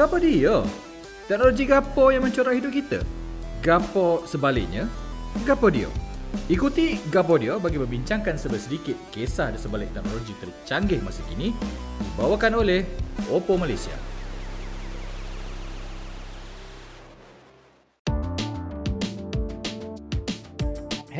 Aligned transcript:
Gapo 0.00 0.16
dia? 0.16 0.64
Teknologi 1.28 1.68
gapo 1.68 2.08
yang 2.08 2.24
mencorah 2.24 2.56
hidup 2.56 2.72
kita? 2.72 3.04
Gapo 3.60 4.24
sebaliknya? 4.24 4.88
Gapo 5.44 5.68
dia? 5.68 5.92
Ikuti 6.48 6.96
Gapo 7.12 7.36
dia 7.36 7.60
bagi 7.60 7.76
membincangkan 7.76 8.40
sedikit 8.56 8.96
kisah 9.12 9.52
di 9.52 9.60
sebalik 9.60 9.92
teknologi 9.92 10.32
tercanggih 10.40 11.04
masa 11.04 11.20
kini 11.28 11.52
dibawakan 12.16 12.64
oleh 12.64 12.80
Oppo 13.28 13.60
Malaysia. 13.60 13.92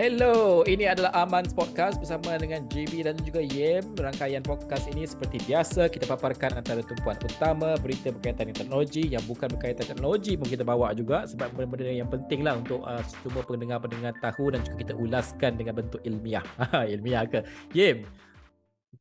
Hello, 0.00 0.64
ini 0.64 0.88
adalah 0.88 1.12
Aman 1.12 1.44
Podcast 1.52 2.00
bersama 2.00 2.32
dengan 2.40 2.64
JB 2.72 3.04
dan 3.04 3.20
juga 3.20 3.44
Yem. 3.44 3.84
Rangkaian 4.00 4.40
podcast 4.40 4.88
ini 4.88 5.04
seperti 5.04 5.36
biasa 5.44 5.92
kita 5.92 6.08
paparkan 6.08 6.56
antara 6.56 6.80
tumpuan 6.80 7.20
utama 7.20 7.76
berita 7.76 8.08
berkaitan 8.08 8.48
dengan 8.48 8.64
teknologi 8.64 9.12
yang 9.12 9.20
bukan 9.28 9.52
berkaitan 9.52 9.84
teknologi 9.84 10.40
pun 10.40 10.48
kita 10.48 10.64
bawa 10.64 10.96
juga 10.96 11.28
sebab 11.28 11.52
benda-benda 11.52 11.92
yang 11.92 12.08
penting 12.08 12.40
lah 12.40 12.56
untuk 12.56 12.80
uh, 12.80 13.04
semua 13.20 13.44
pendengar-pendengar 13.44 14.16
tahu 14.24 14.56
dan 14.56 14.64
juga 14.64 14.88
kita 14.88 14.94
ulaskan 14.96 15.52
dengan 15.60 15.74
bentuk 15.76 16.00
ilmiah. 16.08 16.48
ilmiah 16.96 17.28
ke? 17.28 17.44
Yem, 17.76 18.08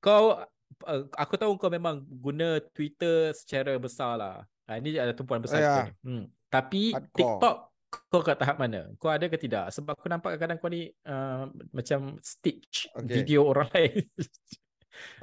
kau 0.04 0.36
uh, 0.84 1.02
aku 1.16 1.40
tahu 1.40 1.56
kau 1.56 1.72
memang 1.72 2.04
guna 2.12 2.60
Twitter 2.76 3.32
secara 3.32 3.80
besar 3.80 4.20
lah. 4.20 4.38
Uh, 4.68 4.76
ini 4.76 5.00
ada 5.00 5.16
tumpuan 5.16 5.40
besar. 5.40 5.64
Ya. 5.64 5.96
Hmm. 6.04 6.28
Tapi 6.52 6.92
Hardcore. 6.92 7.16
TikTok 7.16 7.69
kau 7.90 8.22
kat 8.22 8.38
tahap 8.38 8.58
mana? 8.58 8.90
Kau 8.98 9.10
ada 9.10 9.26
ke 9.26 9.36
tidak? 9.36 9.74
Sebab 9.74 9.98
aku 9.98 10.06
nampak 10.06 10.38
kadang 10.38 10.58
kau 10.58 10.70
ni 10.70 10.90
uh, 11.06 11.50
macam 11.74 12.22
stitch 12.22 12.86
Okay. 12.94 13.22
video 13.22 13.46
orang 13.46 13.70
lain. 13.76 14.06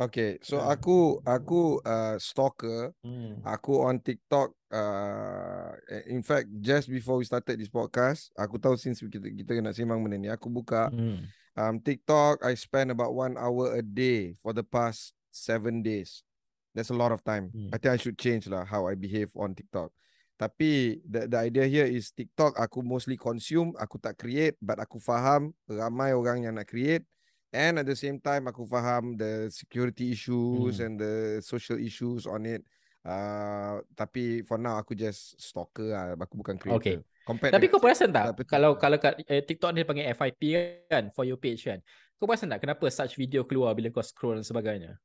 Okay, 0.01 0.41
so 0.41 0.57
Ah. 0.57 0.73
aku 0.73 1.21
aku 1.21 1.85
uh, 1.85 2.17
stalker. 2.17 2.97
hmm. 3.05 3.45
Aku 3.45 3.85
on 3.85 4.01
TikTok. 4.01 4.57
Uh, 4.73 5.73
in 6.09 6.25
fact, 6.25 6.49
just 6.59 6.89
before 6.89 7.21
we 7.21 7.29
started 7.29 7.61
this 7.61 7.69
podcast, 7.69 8.33
aku 8.35 8.57
tahu 8.57 8.75
since 8.81 9.05
kita 9.05 9.29
kita 9.29 9.61
nak 9.61 9.77
sembang 9.77 10.01
benda 10.01 10.17
ni, 10.17 10.29
aku 10.33 10.49
buka 10.49 10.89
Hmm. 10.89 11.29
um, 11.55 11.77
TikTok. 11.79 12.41
I 12.41 12.57
spend 12.57 12.89
about 12.89 13.13
one 13.13 13.37
hour 13.37 13.77
a 13.77 13.83
day 13.85 14.33
for 14.41 14.57
the 14.57 14.65
past 14.65 15.13
seven 15.29 15.85
days. 15.85 16.25
That's 16.73 16.89
a 16.93 16.97
lot 16.97 17.13
of 17.13 17.21
time. 17.21 17.53
Hmm. 17.53 17.69
I 17.69 17.77
think 17.77 17.93
I 17.93 18.01
should 18.01 18.17
change 18.17 18.49
lah 18.49 18.65
how 18.65 18.89
I 18.89 18.97
behave 18.97 19.29
on 19.37 19.53
TikTok. 19.53 19.93
Tapi 20.37 21.01
the 21.01 21.25
the 21.25 21.39
idea 21.41 21.65
here 21.65 21.89
is 21.89 22.13
TikTok 22.13 22.61
aku 22.61 22.85
mostly 22.85 23.17
consume, 23.17 23.73
aku 23.81 23.97
tak 23.97 24.21
create, 24.21 24.61
but 24.61 24.77
aku 24.77 25.01
faham 25.01 25.57
ramai 25.65 26.13
orang 26.13 26.45
yang 26.45 26.61
nak 26.61 26.69
create. 26.69 27.09
And 27.57 27.81
at 27.81 27.89
the 27.89 27.97
same 27.97 28.21
time 28.21 28.45
aku 28.45 28.69
faham 28.69 29.17
the 29.17 29.49
security 29.49 30.13
issues 30.13 30.77
Hmm. 30.77 30.85
and 30.85 30.93
the 31.01 31.15
social 31.41 31.81
issues 31.81 32.29
on 32.29 32.45
it. 32.45 32.61
Uh, 33.01 33.81
tapi 33.97 34.45
for 34.45 34.61
now 34.61 34.77
aku 34.77 34.93
just 34.93 35.41
stalker 35.41 35.89
lah. 35.89 36.13
Aku 36.21 36.37
bukan 36.37 36.61
creator. 36.61 36.77
Okay. 36.85 36.97
Compared 37.25 37.51
Tapi 37.57 37.67
kau 37.67 37.81
perasan 37.81 38.13
tak 38.13 38.37
Tapi- 38.37 38.45
kalau 38.47 38.77
kalau 38.77 39.01
kat 39.01 39.19
eh, 39.25 39.41
TikTok 39.41 39.73
ni 39.73 39.83
panggil 39.89 40.13
FYP 40.13 40.43
kan 40.87 41.09
for 41.17 41.25
your 41.25 41.41
page 41.41 41.65
kan. 41.65 41.81
Kau 42.21 42.29
perasan 42.29 42.53
tak 42.53 42.61
kenapa 42.61 42.85
such 42.93 43.17
video 43.17 43.49
keluar 43.49 43.73
bila 43.73 43.89
kau 43.89 44.05
scroll 44.05 44.37
dan 44.37 44.45
sebagainya? 44.45 45.01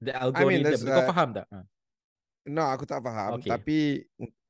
The 0.00 0.16
algorithm 0.16 0.64
there's, 0.64 0.80
kau 0.80 1.04
uh, 1.04 1.10
faham 1.12 1.28
tak? 1.36 1.46
No, 2.46 2.62
aku 2.72 2.86
tak 2.88 3.02
faham. 3.04 3.36
Okay. 3.36 3.50
Tapi 3.52 3.78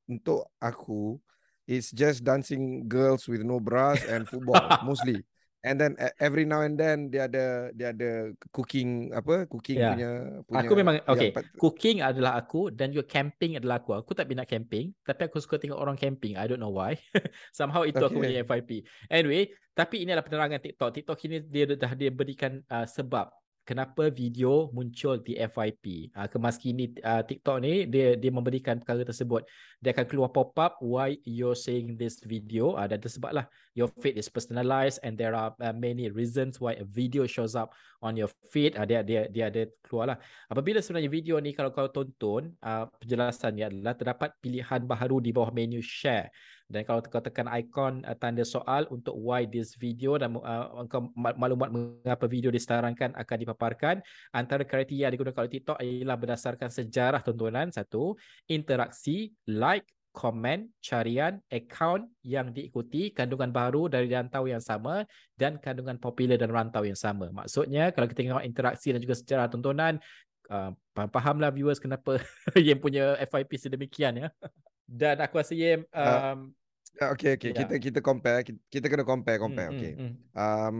untuk 0.07 0.47
aku, 0.57 1.19
it's 1.67 1.91
just 1.91 2.23
dancing 2.23 2.87
girls 2.87 3.27
with 3.27 3.43
no 3.43 3.59
bras 3.59 4.01
and 4.07 4.23
football 4.25 4.57
mostly. 4.87 5.21
And 5.65 5.75
then 5.75 5.99
e- 5.99 6.15
every 6.21 6.47
now 6.47 6.63
and 6.63 6.79
then 6.79 7.11
dia 7.11 7.27
ada 7.27 7.73
dia 7.75 7.91
ada 7.91 8.31
cooking 8.55 9.11
apa 9.11 9.43
cooking 9.51 9.75
Ya. 9.75 9.91
punya 9.91 10.09
punya. 10.47 10.59
Aku 10.63 10.73
memang 10.79 10.95
yang 11.01 11.11
okay. 11.11 11.29
Cooking 11.59 11.97
adalah 11.99 12.39
aku 12.39 12.71
dan 12.71 12.93
juga 12.95 13.19
camping 13.19 13.59
adalah 13.59 13.83
aku. 13.83 13.91
Aku 13.99 14.15
tak 14.15 14.31
minat 14.31 14.47
camping, 14.47 14.95
tapi 15.03 15.27
aku 15.27 15.43
suka 15.43 15.59
tengok 15.59 15.75
orang 15.75 15.99
camping. 15.99 16.39
I 16.39 16.47
don't 16.47 16.61
know 16.61 16.71
why. 16.71 16.95
Somehow 17.57 17.83
itu 17.83 17.99
aku 17.99 18.15
Okay. 18.21 18.31
punya 18.31 18.45
FYP. 18.47 18.71
Anyway, 19.11 19.51
tapi 19.75 20.07
ini 20.07 20.15
adalah 20.15 20.23
penerangan 20.29 20.61
TikTok. 20.61 20.89
TikTok 20.93 21.19
ini 21.27 21.37
dia 21.43 21.65
dah 21.75 21.91
dia 21.99 22.11
berikan 22.15 22.63
uh, 22.71 22.87
sebab 22.87 23.27
kenapa 23.67 24.07
video 24.07 24.71
muncul 24.71 25.19
di 25.19 25.35
FYP. 25.35 26.15
Uh, 26.15 26.23
kemas 26.31 26.55
kini 26.55 26.95
uh, 27.03 27.19
TikTok 27.19 27.59
ni 27.59 27.83
dia 27.83 28.15
dia 28.15 28.31
memberikan 28.31 28.79
perkara 28.79 29.03
tersebut. 29.03 29.43
Dia 29.83 29.91
akan 29.91 30.07
keluar 30.07 30.31
pop 30.31 30.55
up 30.55 30.79
why 30.79 31.19
you're 31.27 31.59
seeing 31.59 31.99
this 31.99 32.23
video. 32.23 32.79
Uh, 32.79 32.87
dan 32.87 33.03
tersebablah 33.03 33.43
your 33.75 33.91
feed 33.99 34.15
is 34.15 34.31
personalized 34.31 35.03
and 35.03 35.19
there 35.19 35.35
are 35.35 35.51
uh, 35.59 35.75
many 35.75 36.07
reasons 36.07 36.63
why 36.63 36.79
a 36.79 36.87
video 36.87 37.27
shows 37.27 37.59
up 37.59 37.75
on 37.99 38.15
your 38.15 38.31
feed. 38.55 38.79
Uh, 38.79 38.87
dia 38.87 39.03
dia 39.03 39.27
dia 39.27 39.51
ada 39.51 39.67
keluar 39.83 40.15
lah. 40.15 40.17
Apabila 40.47 40.79
sebenarnya 40.79 41.11
video 41.11 41.35
ni 41.43 41.51
kalau 41.51 41.75
kau 41.75 41.91
tonton, 41.91 42.55
uh, 42.63 42.87
penjelasannya 43.03 43.67
adalah 43.67 43.93
terdapat 43.99 44.31
pilihan 44.39 44.87
baharu 44.87 45.19
di 45.19 45.35
bawah 45.35 45.51
menu 45.51 45.83
share. 45.83 46.31
Dan 46.67 46.83
kalau 46.83 46.99
kau 46.99 47.23
tekan 47.23 47.47
ikon 47.47 48.03
uh, 48.03 48.15
tanda 48.19 48.43
soal 48.43 48.83
untuk 48.91 49.15
why 49.15 49.47
this 49.47 49.79
video 49.79 50.19
dan 50.19 50.35
uh, 50.35 50.67
maklumat 51.15 51.71
mengapa 51.71 52.27
video 52.27 52.51
diselarangkan 52.51 53.15
akan 53.15 53.37
dipaparkan. 53.39 53.95
Antara 54.35 54.67
kriteria 54.67 55.07
yang 55.07 55.13
digunakan 55.15 55.39
oleh 55.47 55.53
TikTok 55.55 55.79
ialah 55.79 56.17
berdasarkan 56.19 56.67
sejarah 56.67 57.23
tontonan 57.23 57.71
satu, 57.71 58.19
interaksi, 58.51 59.31
like, 59.47 59.87
komen, 60.17 60.73
carian, 60.81 61.37
akaun 61.45 62.09
yang 62.25 62.49
diikuti, 62.49 63.13
kandungan 63.13 63.53
baru 63.53 63.85
dari 63.85 64.09
rantau 64.09 64.49
yang 64.49 64.57
sama 64.57 65.05
dan 65.37 65.61
kandungan 65.61 66.01
popular 66.01 66.41
dan 66.41 66.49
rantau 66.49 66.81
yang 66.81 66.97
sama. 66.97 67.29
Maksudnya 67.29 67.93
kalau 67.93 68.09
kita 68.09 68.25
tengok 68.25 68.41
interaksi 68.41 68.89
dan 68.89 68.99
juga 68.99 69.13
sejarah 69.13 69.45
tontonan, 69.45 70.01
uh, 70.49 70.73
faham-fahamlah 70.97 71.53
viewers 71.53 71.77
kenapa 71.77 72.17
yang 72.57 72.81
punya 72.81 73.13
FYP 73.29 73.51
sedemikian 73.61 74.25
ya. 74.25 74.27
Dan 74.87 75.19
aku 75.19 75.43
rasa 75.43 75.53
Yem 75.53 75.83
Ah, 75.91 76.31
um, 76.33 76.55
Ah, 76.97 77.13
Okay 77.13 77.37
okay 77.37 77.53
Ya. 77.53 77.61
kita 77.61 77.75
kita 77.77 77.99
compare 78.01 78.41
kita, 78.41 78.57
kita 78.73 78.85
kena 78.89 79.05
compare 79.05 79.37
compare 79.37 79.69
mm, 79.69 79.75
okay. 79.77 79.93
mm, 79.93 80.01
mm. 80.01 80.13
Um, 80.33 80.77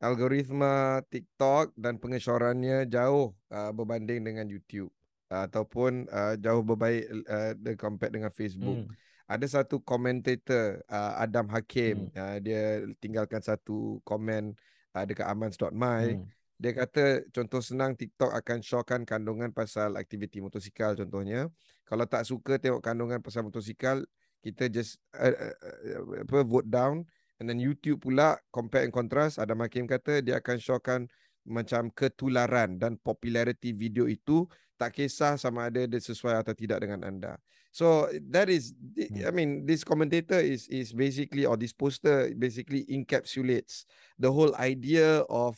algoritma 0.00 1.04
TikTok 1.12 1.76
dan 1.76 2.00
pengecorannya 2.00 2.88
jauh 2.88 3.36
uh, 3.52 3.70
berbanding 3.70 4.24
dengan 4.24 4.48
YouTube 4.48 4.88
uh, 5.30 5.44
ataupun 5.46 6.08
uh, 6.08 6.34
jauh 6.40 6.64
berbaik 6.64 7.04
uh, 7.28 7.52
compare 7.76 8.10
dengan 8.10 8.32
Facebook. 8.32 8.88
Mm. 8.88 8.90
ada 9.30 9.46
satu 9.46 9.78
komentator 9.78 10.82
uh, 10.90 11.14
Adam 11.22 11.46
Hakim 11.46 12.10
Hmm. 12.10 12.18
uh, 12.18 12.36
dia 12.42 12.82
tinggalkan 12.98 13.38
satu 13.38 14.02
komen 14.02 14.58
uh, 14.90 15.04
dekat 15.06 15.22
amans.my 15.30 16.18
Mm. 16.18 16.26
Dia 16.60 16.76
kata 16.76 17.24
contoh 17.32 17.64
senang 17.64 17.96
TikTok 17.96 18.36
akan 18.36 18.60
showkan 18.60 19.08
kandungan 19.08 19.48
pasal 19.48 19.96
aktiviti 19.96 20.44
motosikal 20.44 20.92
contohnya. 20.92 21.48
Kalau 21.88 22.04
tak 22.04 22.28
suka 22.28 22.60
tengok 22.60 22.84
kandungan 22.84 23.24
pasal 23.24 23.48
motosikal 23.48 24.04
kita 24.44 24.68
just 24.68 25.00
uh, 25.16 25.32
uh, 25.32 25.56
uh, 25.56 26.24
apa 26.28 26.44
vote 26.44 26.68
down. 26.68 27.08
And 27.40 27.48
then 27.48 27.56
YouTube 27.56 28.04
pula 28.04 28.36
compare 28.52 28.84
and 28.84 28.92
contrast. 28.92 29.40
Adam 29.40 29.64
Hakim 29.64 29.88
kata 29.88 30.20
dia 30.20 30.36
akan 30.36 30.60
showkan 30.60 31.08
macam 31.48 31.88
ketularan 31.96 32.76
dan 32.76 33.00
popularity 33.00 33.72
video 33.72 34.04
itu 34.04 34.44
tak 34.76 35.00
kisah 35.00 35.40
sama 35.40 35.72
ada 35.72 35.88
dia 35.88 35.96
sesuai 35.96 36.44
atau 36.44 36.52
tidak 36.52 36.84
dengan 36.84 37.08
anda. 37.08 37.40
So 37.72 38.12
that 38.28 38.52
is, 38.52 38.76
I 38.98 39.30
Hmm. 39.30 39.32
mean, 39.32 39.50
this 39.64 39.86
commentator 39.86 40.36
is 40.42 40.68
is 40.68 40.92
basically 40.92 41.48
or 41.48 41.56
this 41.56 41.72
poster 41.72 42.28
basically 42.36 42.84
encapsulates 42.92 43.88
the 44.20 44.28
whole 44.28 44.52
idea 44.60 45.24
of 45.32 45.56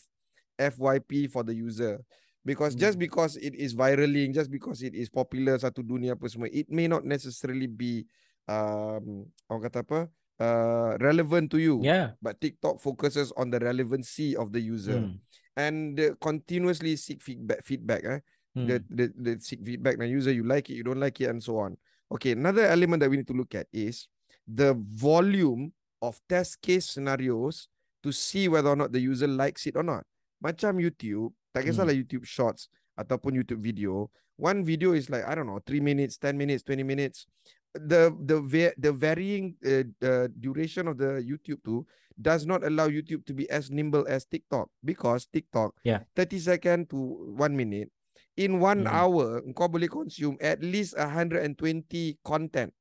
FYP 0.58 1.30
for 1.30 1.42
the 1.42 1.54
user. 1.54 2.00
Because 2.44 2.74
just 2.74 2.98
Hmm. 2.98 3.06
because 3.06 3.36
it 3.38 3.54
is 3.54 3.72
viraling, 3.72 4.32
just 4.34 4.50
because 4.50 4.82
it 4.82 4.94
is 4.98 5.06
popular 5.08 5.54
satu 5.62 5.78
dunia 5.86 6.18
apa 6.18 6.26
semua, 6.26 6.50
it 6.50 6.66
may 6.68 6.90
not 6.90 7.06
necessarily 7.06 7.70
be 7.70 8.02
um 8.50 9.22
orang 9.46 9.62
kata 9.70 9.86
apa 9.86 10.00
uh, 10.42 10.98
relevant 10.98 11.46
to 11.54 11.62
you. 11.62 11.78
Yeah. 11.86 12.18
But 12.18 12.42
TikTok 12.42 12.82
focuses 12.82 13.30
on 13.38 13.54
the 13.54 13.62
relevancy 13.62 14.34
of 14.34 14.50
the 14.50 14.58
user 14.58 14.98
Mm. 14.98 15.22
and 15.54 15.78
uh, 16.02 16.18
continuously 16.18 16.98
seek 16.98 17.22
feedback. 17.22 17.62
Feedback, 17.62 18.02
eh? 18.02 18.20
Mm. 18.58 18.66
the, 18.68 18.76
the 18.92 19.04
the 19.16 19.32
seek 19.40 19.62
feedback 19.64 19.96
now 19.96 20.04
user 20.04 20.28
you 20.34 20.44
like 20.44 20.68
it 20.68 20.76
you 20.76 20.84
don't 20.84 21.00
like 21.00 21.16
it 21.24 21.32
and 21.32 21.40
so 21.40 21.56
on 21.56 21.72
okay 22.12 22.36
another 22.36 22.68
element 22.68 23.00
that 23.00 23.08
we 23.08 23.16
need 23.16 23.24
to 23.24 23.32
look 23.32 23.56
at 23.56 23.64
is 23.72 24.12
the 24.44 24.76
volume 24.92 25.72
of 26.04 26.20
test 26.28 26.60
case 26.60 26.84
scenarios 26.84 27.72
to 28.04 28.12
see 28.12 28.52
whether 28.52 28.68
or 28.68 28.76
not 28.76 28.92
the 28.92 29.00
user 29.00 29.24
likes 29.24 29.64
it 29.64 29.72
or 29.72 29.80
not 29.80 30.04
macam 30.42 30.76
YouTube 30.76 31.30
tak 31.54 31.62
Hmm. 31.62 31.68
kisahlah 31.70 31.94
YouTube 31.94 32.26
shorts 32.26 32.66
ataupun 32.98 33.38
YouTube 33.38 33.62
video 33.62 34.10
one 34.36 34.66
video 34.66 34.92
is 34.92 35.06
like 35.08 35.22
i 35.22 35.32
don't 35.32 35.46
know 35.46 35.60
3 35.62 35.78
minutes 35.78 36.18
10 36.18 36.34
minutes 36.34 36.66
20 36.66 36.82
minutes 36.82 37.24
the 37.72 38.10
the 38.20 38.36
the 38.76 38.90
varying 38.92 39.56
uh, 39.64 39.86
uh, 40.02 40.26
duration 40.34 40.90
of 40.90 40.98
the 40.98 41.22
YouTube 41.22 41.62
tu 41.62 41.86
does 42.18 42.44
not 42.44 42.60
allow 42.60 42.84
YouTube 42.84 43.24
to 43.24 43.32
be 43.32 43.48
as 43.48 43.72
nimble 43.72 44.04
as 44.04 44.28
TikTok 44.28 44.68
because 44.84 45.24
TikTok 45.30 45.72
Yeah. 45.80 46.04
30 46.12 46.36
second 46.42 46.80
to 46.92 46.98
1 47.32 47.56
minute 47.56 47.88
in 48.36 48.60
one 48.60 48.84
Hmm. 48.84 48.92
hour 48.92 49.26
kau 49.54 49.68
boleh 49.68 49.88
consume 49.88 50.36
at 50.42 50.60
least 50.60 50.92
120 50.96 52.20
content 52.20 52.72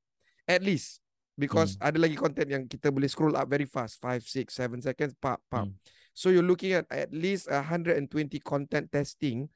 at 0.44 0.60
least 0.60 1.00
because 1.36 1.76
Hmm. 1.80 1.88
ada 1.88 1.96
lagi 2.04 2.16
content 2.16 2.48
yang 2.48 2.64
kita 2.68 2.92
boleh 2.92 3.08
scroll 3.08 3.32
up 3.32 3.48
very 3.48 3.64
fast 3.64 3.96
5 4.00 4.24
6 4.24 4.52
7 4.52 4.80
seconds 4.84 5.16
pap 5.16 5.40
pap 5.48 5.68
Mm. 5.68 5.76
So 6.12 6.28
you're 6.28 6.44
looking 6.44 6.72
at 6.72 6.86
at 6.92 7.12
least 7.12 7.50
120 7.50 8.04
content 8.44 8.92
testing 8.92 9.48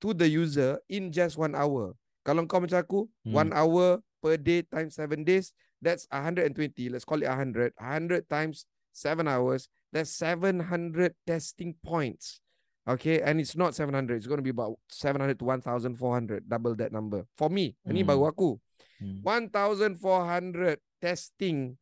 to 0.00 0.14
the 0.14 0.28
user 0.28 0.78
in 0.88 1.12
just 1.12 1.38
one 1.38 1.54
hour 1.54 1.94
kalau 2.24 2.44
kau 2.44 2.60
macam 2.60 2.80
aku 2.80 3.00
Hmm. 3.24 3.34
one 3.34 3.50
hour 3.56 4.04
per 4.20 4.36
day 4.36 4.62
times 4.62 4.94
7 4.96 5.24
days, 5.24 5.56
that's 5.80 6.04
120. 6.12 6.52
Let's 6.92 7.08
call 7.08 7.24
it 7.24 7.28
100. 7.28 7.72
100 7.80 8.28
times 8.28 8.68
7 8.92 9.24
hours, 9.24 9.68
that's 9.92 10.12
700 10.12 11.16
testing 11.24 11.74
points. 11.80 12.44
Okay, 12.88 13.20
and 13.20 13.40
it's 13.40 13.56
not 13.56 13.76
700. 13.76 14.16
It's 14.16 14.28
going 14.28 14.40
to 14.40 14.46
be 14.46 14.52
about 14.52 14.76
700 14.88 15.38
to 15.38 15.44
1,400, 15.44 16.48
double 16.48 16.74
that 16.76 16.92
number. 16.92 17.24
For 17.36 17.48
me, 17.48 17.76
hmm. 17.84 17.90
ini 17.92 18.04
baru 18.04 18.28
aku. 18.28 18.60
Hmm. 19.00 19.24
1,400 19.24 20.76
testing 21.00 21.80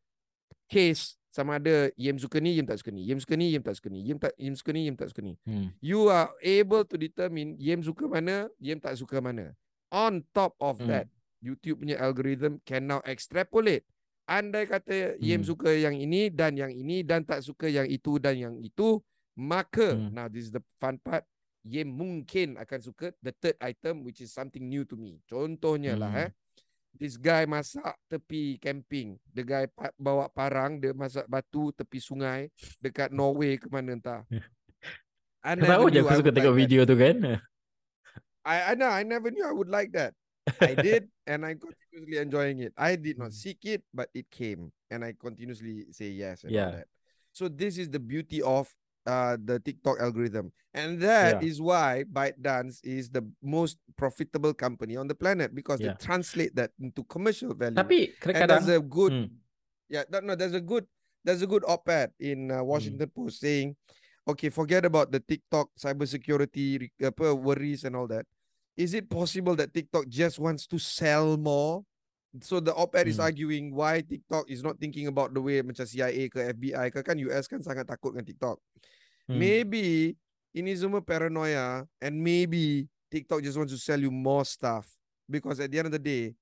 case 0.70 1.18
sama 1.38 1.62
ada 1.62 1.94
Yem 1.94 2.18
suka 2.18 2.42
ni, 2.42 2.58
Yem 2.58 2.66
tak 2.66 2.82
suka 2.82 2.90
ni. 2.90 3.06
Yem 3.06 3.22
suka 3.22 3.38
ni, 3.38 3.54
Yem 3.54 3.62
tak 3.62 3.78
suka 3.78 3.88
ni. 3.94 4.00
Yem 4.02 4.18
tak 4.18 4.34
Yem 4.34 4.54
suka 4.58 4.70
ni, 4.74 4.80
Yem 4.90 4.96
tak 4.98 5.08
suka 5.14 5.22
ni. 5.22 5.38
Hmm. 5.46 5.70
You 5.78 6.10
are 6.10 6.34
able 6.42 6.82
to 6.82 6.98
determine 6.98 7.54
Yem 7.62 7.78
suka 7.86 8.10
mana, 8.10 8.50
Yem 8.58 8.82
tak 8.82 8.98
suka 8.98 9.22
mana. 9.22 9.54
On 9.94 10.18
top 10.34 10.58
of 10.58 10.82
hmm. 10.82 10.90
that, 10.90 11.06
YouTube 11.38 11.86
punya 11.86 11.94
algorithm 12.02 12.58
can 12.66 12.90
now 12.90 12.98
extrapolate. 13.06 13.86
Andai 14.26 14.66
kata 14.66 15.14
Yem 15.22 15.40
hmm. 15.40 15.48
suka 15.48 15.70
yang 15.70 15.94
ini 15.94 16.34
dan 16.34 16.58
yang 16.58 16.74
ini 16.74 17.06
dan 17.06 17.22
tak 17.22 17.46
suka 17.46 17.70
yang 17.70 17.86
itu 17.86 18.18
dan 18.18 18.34
yang 18.34 18.54
itu, 18.58 18.98
maka 19.38 19.94
hmm. 19.94 20.10
now 20.10 20.26
this 20.26 20.50
is 20.50 20.52
the 20.52 20.60
fun 20.82 20.98
part 20.98 21.22
ye 21.62 21.86
mungkin 21.86 22.58
akan 22.58 22.80
suka 22.82 23.14
the 23.22 23.30
third 23.38 23.54
item 23.62 24.02
which 24.02 24.18
is 24.18 24.34
something 24.34 24.66
new 24.66 24.82
to 24.82 24.96
me 24.96 25.20
contohnya 25.28 25.94
lah, 25.94 26.10
hmm. 26.10 26.18
lah 26.18 26.26
eh 26.26 26.30
this 26.98 27.14
guy 27.14 27.46
masak 27.46 27.94
tepi 28.10 28.58
camping. 28.58 29.16
The 29.30 29.46
guy 29.46 29.64
pa- 29.70 29.94
bawa 29.94 30.26
parang 30.28 30.82
dia 30.82 30.90
masak 30.90 31.30
batu 31.30 31.70
tepi 31.72 32.02
sungai 32.02 32.50
dekat 32.82 33.14
Norway 33.14 33.56
ke 33.56 33.70
mana 33.70 33.94
entah. 33.94 34.22
Kenapa 35.42 35.86
je? 35.88 36.02
aku 36.02 36.18
suka 36.18 36.34
tengok 36.34 36.54
like 36.58 36.60
video 36.66 36.82
that. 36.82 36.90
tu 36.90 36.96
kan? 36.98 37.16
I, 38.42 38.72
I 38.72 38.74
know 38.74 38.90
I 38.90 39.06
never 39.06 39.30
knew 39.30 39.46
I 39.46 39.54
would 39.54 39.70
like 39.70 39.94
that. 39.94 40.12
I 40.60 40.74
did 40.74 41.06
and 41.30 41.44
I 41.46 41.54
continuously 41.54 42.18
enjoying 42.18 42.58
it. 42.64 42.72
I 42.74 42.96
did 42.96 43.16
not 43.16 43.30
hmm. 43.30 43.38
seek 43.38 43.62
it 43.64 43.86
but 43.94 44.10
it 44.16 44.26
came 44.32 44.74
and 44.90 45.04
I 45.04 45.14
continuously 45.14 45.86
say 45.94 46.10
yes 46.10 46.42
and 46.42 46.52
yeah. 46.52 46.64
all 46.66 46.76
that. 46.82 46.88
So 47.32 47.46
this 47.46 47.78
is 47.78 47.88
the 47.88 48.02
beauty 48.02 48.42
of 48.42 48.66
uh, 49.08 49.40
the 49.40 49.56
TikTok 49.58 49.96
algorithm. 49.96 50.52
And 50.76 51.00
that 51.00 51.40
yeah. 51.40 51.48
is 51.48 51.64
why 51.64 52.04
ByteDance 52.04 52.84
is 52.84 53.08
the 53.08 53.24
most 53.40 53.80
profitable 53.96 54.52
company 54.52 55.00
on 55.00 55.08
the 55.08 55.16
planet 55.16 55.56
because 55.56 55.80
yeah. 55.80 55.96
they 55.96 56.04
translate 56.04 56.54
that 56.60 56.70
into 56.76 57.02
commercial 57.08 57.56
value. 57.56 57.80
Tapi 57.80 58.12
kadang-kadang 58.20 58.68
there's 58.68 58.76
a 58.76 58.84
good 58.84 59.12
hmm. 59.16 59.32
Yeah, 59.88 60.04
no, 60.12 60.36
there's 60.36 60.52
a 60.52 60.60
good 60.60 60.84
there's 61.24 61.40
a 61.40 61.48
good 61.48 61.64
op-ed 61.64 62.12
in 62.20 62.52
uh, 62.52 62.60
Washington 62.60 63.08
hmm. 63.08 63.24
Post 63.24 63.40
saying, 63.40 63.72
okay, 64.28 64.52
forget 64.52 64.84
about 64.84 65.08
the 65.08 65.20
TikTok 65.20 65.72
cybersecurity 65.80 66.92
apa 67.00 67.32
worries 67.32 67.88
and 67.88 67.96
all 67.96 68.06
that. 68.12 68.28
Is 68.76 68.94
it 68.94 69.10
possible 69.10 69.56
that 69.56 69.72
TikTok 69.72 70.06
just 70.06 70.38
wants 70.38 70.68
to 70.68 70.78
sell 70.78 71.40
more? 71.40 71.82
So 72.44 72.60
the 72.60 72.76
op-ed 72.76 73.08
hmm. 73.08 73.14
is 73.16 73.18
arguing 73.18 73.72
why 73.72 74.04
TikTok 74.04 74.52
is 74.52 74.60
not 74.60 74.76
thinking 74.76 75.08
about 75.08 75.32
the 75.32 75.40
way 75.40 75.64
macam 75.64 75.88
CIA 75.88 76.28
ke 76.28 76.52
FBI 76.52 76.92
ke 76.92 77.00
kan 77.00 77.16
US 77.32 77.48
kan 77.48 77.64
sangat 77.64 77.88
takut 77.88 78.12
dengan 78.12 78.28
TikTok. 78.28 78.60
Hmm. 79.28 79.36
Maybe 79.36 80.16
ini 80.56 80.72
semua 80.72 81.04
paranoia 81.04 81.84
and 82.00 82.16
maybe 82.16 82.88
TikTok 83.12 83.44
just 83.44 83.60
wants 83.60 83.76
to 83.76 83.80
sell 83.80 84.00
you 84.00 84.08
more 84.08 84.48
stuff 84.48 84.88
because 85.28 85.60
at 85.60 85.68
the 85.68 85.78
end 85.78 85.92
of 85.92 85.94
the 85.94 86.00
day, 86.00 86.32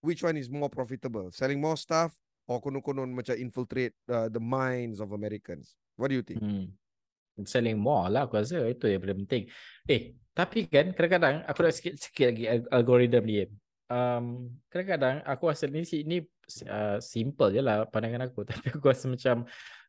which 0.00 0.22
one 0.22 0.38
is 0.38 0.46
more 0.46 0.70
profitable? 0.70 1.34
Selling 1.34 1.58
more 1.58 1.74
stuff 1.74 2.14
or 2.46 2.62
konon-konon 2.62 3.10
macam 3.10 3.34
infiltrate 3.34 3.98
uh, 4.06 4.30
the 4.30 4.38
minds 4.38 5.02
of 5.02 5.10
Americans? 5.10 5.74
What 5.98 6.14
do 6.14 6.14
you 6.14 6.22
think? 6.22 6.38
Hmm. 6.38 6.70
Selling 7.44 7.76
more 7.76 8.08
lah 8.08 8.24
aku 8.24 8.40
rasa 8.40 8.64
itu 8.64 8.88
yang 8.88 9.02
paling 9.02 9.26
penting. 9.26 9.44
Eh, 9.84 10.16
tapi 10.32 10.70
kan 10.70 10.94
kadang-kadang 10.94 11.44
aku 11.44 11.58
nak 11.66 11.74
sikit, 11.74 11.94
sikit 12.00 12.32
lagi 12.32 12.44
algoritma 12.72 13.20
ni. 13.20 13.44
Um, 13.86 14.56
kadang-kadang 14.72 15.22
aku 15.22 15.46
rasa 15.46 15.68
ni, 15.68 15.84
ni 16.06 16.18
uh, 16.66 16.98
simple 16.98 17.50
je 17.52 17.60
lah 17.60 17.84
pandangan 17.86 18.26
aku. 18.30 18.42
Tapi 18.50 18.74
aku 18.74 18.86
rasa 18.88 19.06
macam 19.06 19.46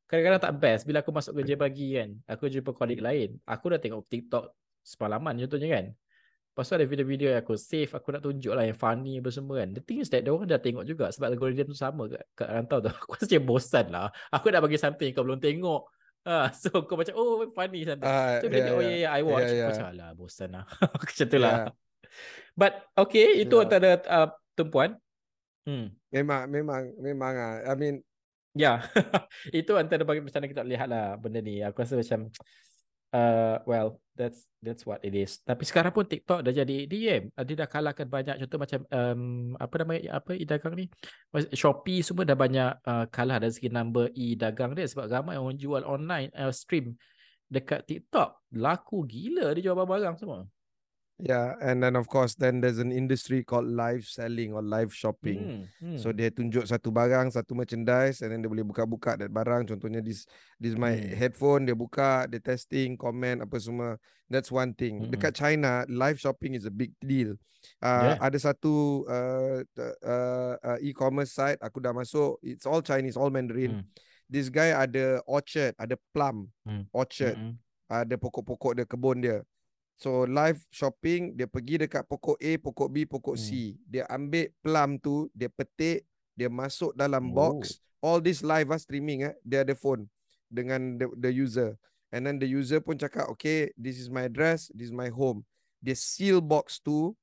kadang-kadang 0.07 0.41
tak 0.41 0.53
best 0.57 0.81
bila 0.87 1.03
aku 1.03 1.11
masuk 1.11 1.33
kerja 1.43 1.55
pagi 1.59 1.99
kan 1.99 2.09
aku 2.25 2.47
jumpa 2.47 2.71
kolik 2.71 3.03
lain 3.03 3.35
aku 3.43 3.75
dah 3.75 3.79
tengok 3.79 4.07
TikTok 4.07 4.55
semalaman 4.81 5.35
contohnya 5.43 5.69
kan 5.69 5.85
lepas 5.91 6.63
tu 6.65 6.73
ada 6.73 6.87
video-video 6.87 7.27
yang 7.35 7.43
aku 7.43 7.53
save 7.59 7.91
aku 7.91 8.15
nak 8.15 8.23
tunjuk 8.23 8.55
lah 8.55 8.65
yang 8.65 8.73
funny 8.73 9.19
apa 9.19 9.29
semua 9.29 9.61
kan 9.61 9.69
the 9.75 9.83
thing 9.83 9.99
is 10.01 10.09
that 10.09 10.25
orang 10.25 10.47
dah 10.47 10.57
tengok 10.57 10.87
juga 10.87 11.11
sebab 11.11 11.35
algoritma 11.35 11.67
tu 11.67 11.77
sama 11.77 12.07
kat, 12.09 12.23
kat 12.33 12.47
rantau 12.49 12.81
tu 12.81 12.89
aku 13.03 13.13
rasa 13.19 13.37
bosan 13.37 13.85
lah 13.93 14.09
aku 14.31 14.49
dah 14.49 14.63
bagi 14.63 14.79
something 14.79 15.11
kau 15.13 15.21
belum 15.27 15.43
tengok 15.43 15.83
Ha, 16.27 16.51
so 16.59 16.83
kau 16.83 16.99
macam 16.99 17.15
oh 17.15 17.47
funny 17.55 17.87
santai. 17.87 18.03
Uh, 18.03 18.35
so 18.43 18.45
bila 18.51 18.59
yeah, 18.59 18.75
oh 18.75 18.83
yeah, 18.83 18.97
yeah 18.99 19.11
I 19.15 19.21
watch 19.23 19.47
yeah, 19.47 19.55
yeah. 19.63 19.67
macam 19.71 19.85
lah 19.95 20.09
bosan 20.11 20.49
lah. 20.51 20.65
macam 20.99 21.25
tu 21.31 21.39
lah. 21.39 21.55
Yeah. 21.55 21.71
But 22.51 22.73
okay 22.99 23.27
itu 23.47 23.55
yeah. 23.55 23.63
antara 23.63 23.89
uh, 24.03 24.27
tumpuan. 24.59 24.99
Hmm. 25.63 25.95
Memang 26.11 26.51
memang 26.51 26.81
memang 26.99 27.33
ah. 27.39 27.55
I 27.63 27.73
mean 27.79 28.03
Ya, 28.57 28.81
itu 29.53 29.71
antara 29.77 30.01
bagi 30.01 30.25
macam 30.25 30.41
mana 30.41 30.49
kita 30.49 30.63
lihat 30.65 30.87
lah 30.89 31.15
benda 31.21 31.39
ni. 31.39 31.61
Aku 31.61 31.85
rasa 31.85 31.93
macam, 31.93 32.33
uh, 33.13 33.61
well, 33.69 34.01
that's 34.17 34.49
that's 34.59 34.83
what 34.83 34.97
it 35.05 35.13
is. 35.13 35.39
Tapi 35.45 35.61
sekarang 35.61 35.93
pun 35.93 36.09
TikTok 36.09 36.41
dah 36.41 36.53
jadi 36.53 36.89
DM. 36.89 37.29
Dia 37.29 37.55
dah 37.61 37.69
kalahkan 37.69 38.09
banyak 38.09 38.35
contoh 38.41 38.59
macam 38.59 38.81
um, 38.89 39.21
apa 39.61 39.73
nama 39.85 39.93
apa 40.17 40.31
e-dagang 40.33 40.73
ni. 40.73 40.85
Shopee 41.53 42.01
semua 42.01 42.25
dah 42.25 42.35
banyak 42.35 42.71
uh, 42.81 43.05
kalah 43.13 43.37
dari 43.37 43.53
segi 43.53 43.69
number 43.69 44.09
e-dagang 44.17 44.73
dia 44.73 44.89
sebab 44.89 45.05
ramai 45.05 45.37
orang 45.37 45.55
jual 45.55 45.85
online 45.85 46.33
uh, 46.33 46.49
stream 46.49 46.97
dekat 47.47 47.85
TikTok. 47.85 48.41
Laku 48.57 49.05
gila 49.05 49.53
dia 49.53 49.69
jual 49.69 49.77
barang 49.77 50.17
semua. 50.17 50.43
Yeah, 51.17 51.57
and 51.57 51.81
then 51.81 51.97
of 51.97 52.05
course, 52.05 52.37
then 52.37 52.61
there's 52.61 52.77
an 52.77 52.93
industry 52.93 53.41
called 53.41 53.65
live 53.65 54.05
selling 54.05 54.53
or 54.53 54.61
live 54.61 54.93
shopping. 54.93 55.65
Hmm, 55.81 55.97
hmm. 55.97 55.97
So 55.97 56.13
dia 56.13 56.29
tunjuk 56.29 56.69
satu 56.69 56.93
barang, 56.93 57.33
satu 57.33 57.57
merchandise, 57.57 58.21
and 58.21 58.29
then 58.29 58.45
dia 58.45 58.49
boleh 58.53 58.61
buka-buka 58.61 59.17
that 59.17 59.33
barang. 59.33 59.65
Contohnya 59.65 60.05
this 60.05 60.29
this 60.61 60.77
my 60.77 60.93
hmm. 60.93 61.17
headphone, 61.17 61.65
dia 61.65 61.73
buka, 61.73 62.29
dia 62.29 62.37
testing, 62.37 62.93
comment 62.93 63.41
apa 63.41 63.57
semua. 63.57 63.97
That's 64.29 64.53
one 64.53 64.77
thing. 64.77 65.09
Hmm. 65.09 65.09
Dekat 65.09 65.33
China, 65.33 65.89
live 65.89 66.21
shopping 66.21 66.53
is 66.53 66.69
a 66.69 66.73
big 66.73 66.93
deal. 67.01 67.33
Uh, 67.81 68.13
yeah. 68.13 68.17
Ada 68.21 68.53
satu 68.53 69.01
uh, 69.09 69.65
uh, 70.05 70.53
uh, 70.61 70.77
e-commerce 70.85 71.33
site, 71.33 71.57
aku 71.65 71.81
dah 71.81 71.97
masuk. 71.97 72.37
It's 72.45 72.69
all 72.69 72.85
Chinese, 72.85 73.17
all 73.17 73.33
Mandarin. 73.33 73.81
Hmm. 73.81 73.83
This 74.29 74.53
guy 74.53 74.69
ada 74.69 75.25
orchard, 75.25 75.73
ada 75.81 75.97
plum 76.13 76.53
hmm. 76.61 76.85
orchard, 76.93 77.33
hmm. 77.41 77.57
ada 77.89 78.13
pokok-pokok 78.21 78.77
dia 78.77 78.85
kebun 78.85 79.17
dia. 79.25 79.41
So 79.97 80.29
live 80.29 80.61
shopping 80.69 81.33
dia 81.33 81.49
pergi 81.49 81.81
dekat 81.81 82.05
pokok 82.05 82.37
A, 82.37 82.51
pokok 82.61 82.89
B, 82.93 83.09
pokok 83.09 83.33
hmm. 83.33 83.41
C. 83.41 83.73
Dia 83.89 84.05
ambil 84.05 84.53
plum 84.61 85.01
tu, 85.01 85.25
dia 85.33 85.49
petik, 85.49 86.05
dia 86.37 86.53
masuk 86.53 86.93
dalam 86.93 87.33
oh. 87.33 87.33
box. 87.33 87.81
All 87.97 88.21
this 88.21 88.45
live 88.45 88.69
ah 88.69 88.77
streaming 88.77 89.25
eh, 89.25 89.33
dia 89.41 89.65
ada 89.65 89.73
phone 89.73 90.05
dengan 90.53 91.01
the, 91.01 91.09
the 91.17 91.33
user. 91.33 91.73
And 92.13 92.29
then 92.29 92.37
the 92.37 92.45
user 92.45 92.77
pun 92.77 93.01
cakap, 93.01 93.25
okay, 93.35 93.73
this 93.73 93.97
is 93.97 94.07
my 94.07 94.29
address, 94.29 94.69
this 94.71 94.93
is 94.93 94.95
my 94.95 95.09
home. 95.09 95.41
Dia 95.81 95.97
seal 95.97 96.45
box 96.45 96.77
tu 96.77 97.17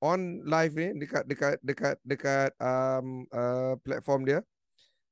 on 0.00 0.40
live 0.48 0.72
ni 0.80 0.96
dekat 0.96 1.28
dekat 1.28 1.60
dekat 1.60 1.96
dekat 2.08 2.50
um 2.56 3.28
uh, 3.36 3.76
platform 3.84 4.24
dia. 4.24 4.40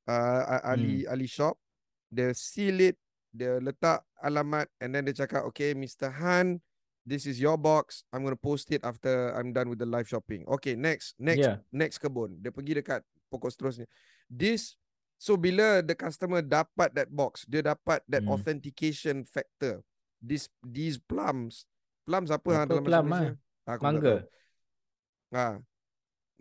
Uh, 0.09 0.65
Ali 0.65 1.05
hmm. 1.05 1.13
Ali 1.13 1.29
Shop. 1.29 1.61
Dia 2.09 2.33
seal 2.33 2.93
it, 2.93 2.97
dia 3.33 3.61
letak 3.61 4.01
alamat 4.21 4.65
and 4.81 4.97
then 4.97 5.05
dia 5.05 5.17
cakap, 5.17 5.45
okay, 5.49 5.77
Mr. 5.77 6.09
Han, 6.09 6.61
this 7.07 7.27
is 7.27 7.41
your 7.41 7.59
box. 7.59 8.05
I'm 8.13 8.23
going 8.23 8.35
to 8.35 8.41
post 8.41 8.71
it 8.71 8.83
after 8.85 9.35
I'm 9.35 9.53
done 9.53 9.69
with 9.69 9.79
the 9.79 9.87
live 9.87 10.09
shopping. 10.09 10.45
Okay, 10.59 10.75
next, 10.75 11.15
next, 11.19 11.43
yeah. 11.43 11.57
next 11.75 11.99
kebun. 11.99 12.39
Dia 12.39 12.55
pergi 12.55 12.79
dekat 12.79 13.03
pokok 13.29 13.51
seterusnya. 13.51 13.87
This, 14.31 14.79
so 15.19 15.35
bila 15.35 15.83
the 15.83 15.99
customer 15.99 16.41
dapat 16.41 16.95
that 16.95 17.11
box, 17.11 17.45
dia 17.47 17.63
dapat 17.63 18.01
that 18.07 18.23
hmm. 18.23 18.33
authentication 18.33 19.27
factor. 19.27 19.83
This, 20.23 20.47
these 20.63 21.03
plums, 21.03 21.67
plums 22.07 22.31
apa, 22.31 22.63
apa 22.63 22.71
dalam 22.71 22.85
plum, 22.87 23.05
Malaysia? 23.11 23.35
Ha? 23.67 23.71
Aku 23.75 23.83
mangga. 23.83 24.17
Ha. 25.35 25.47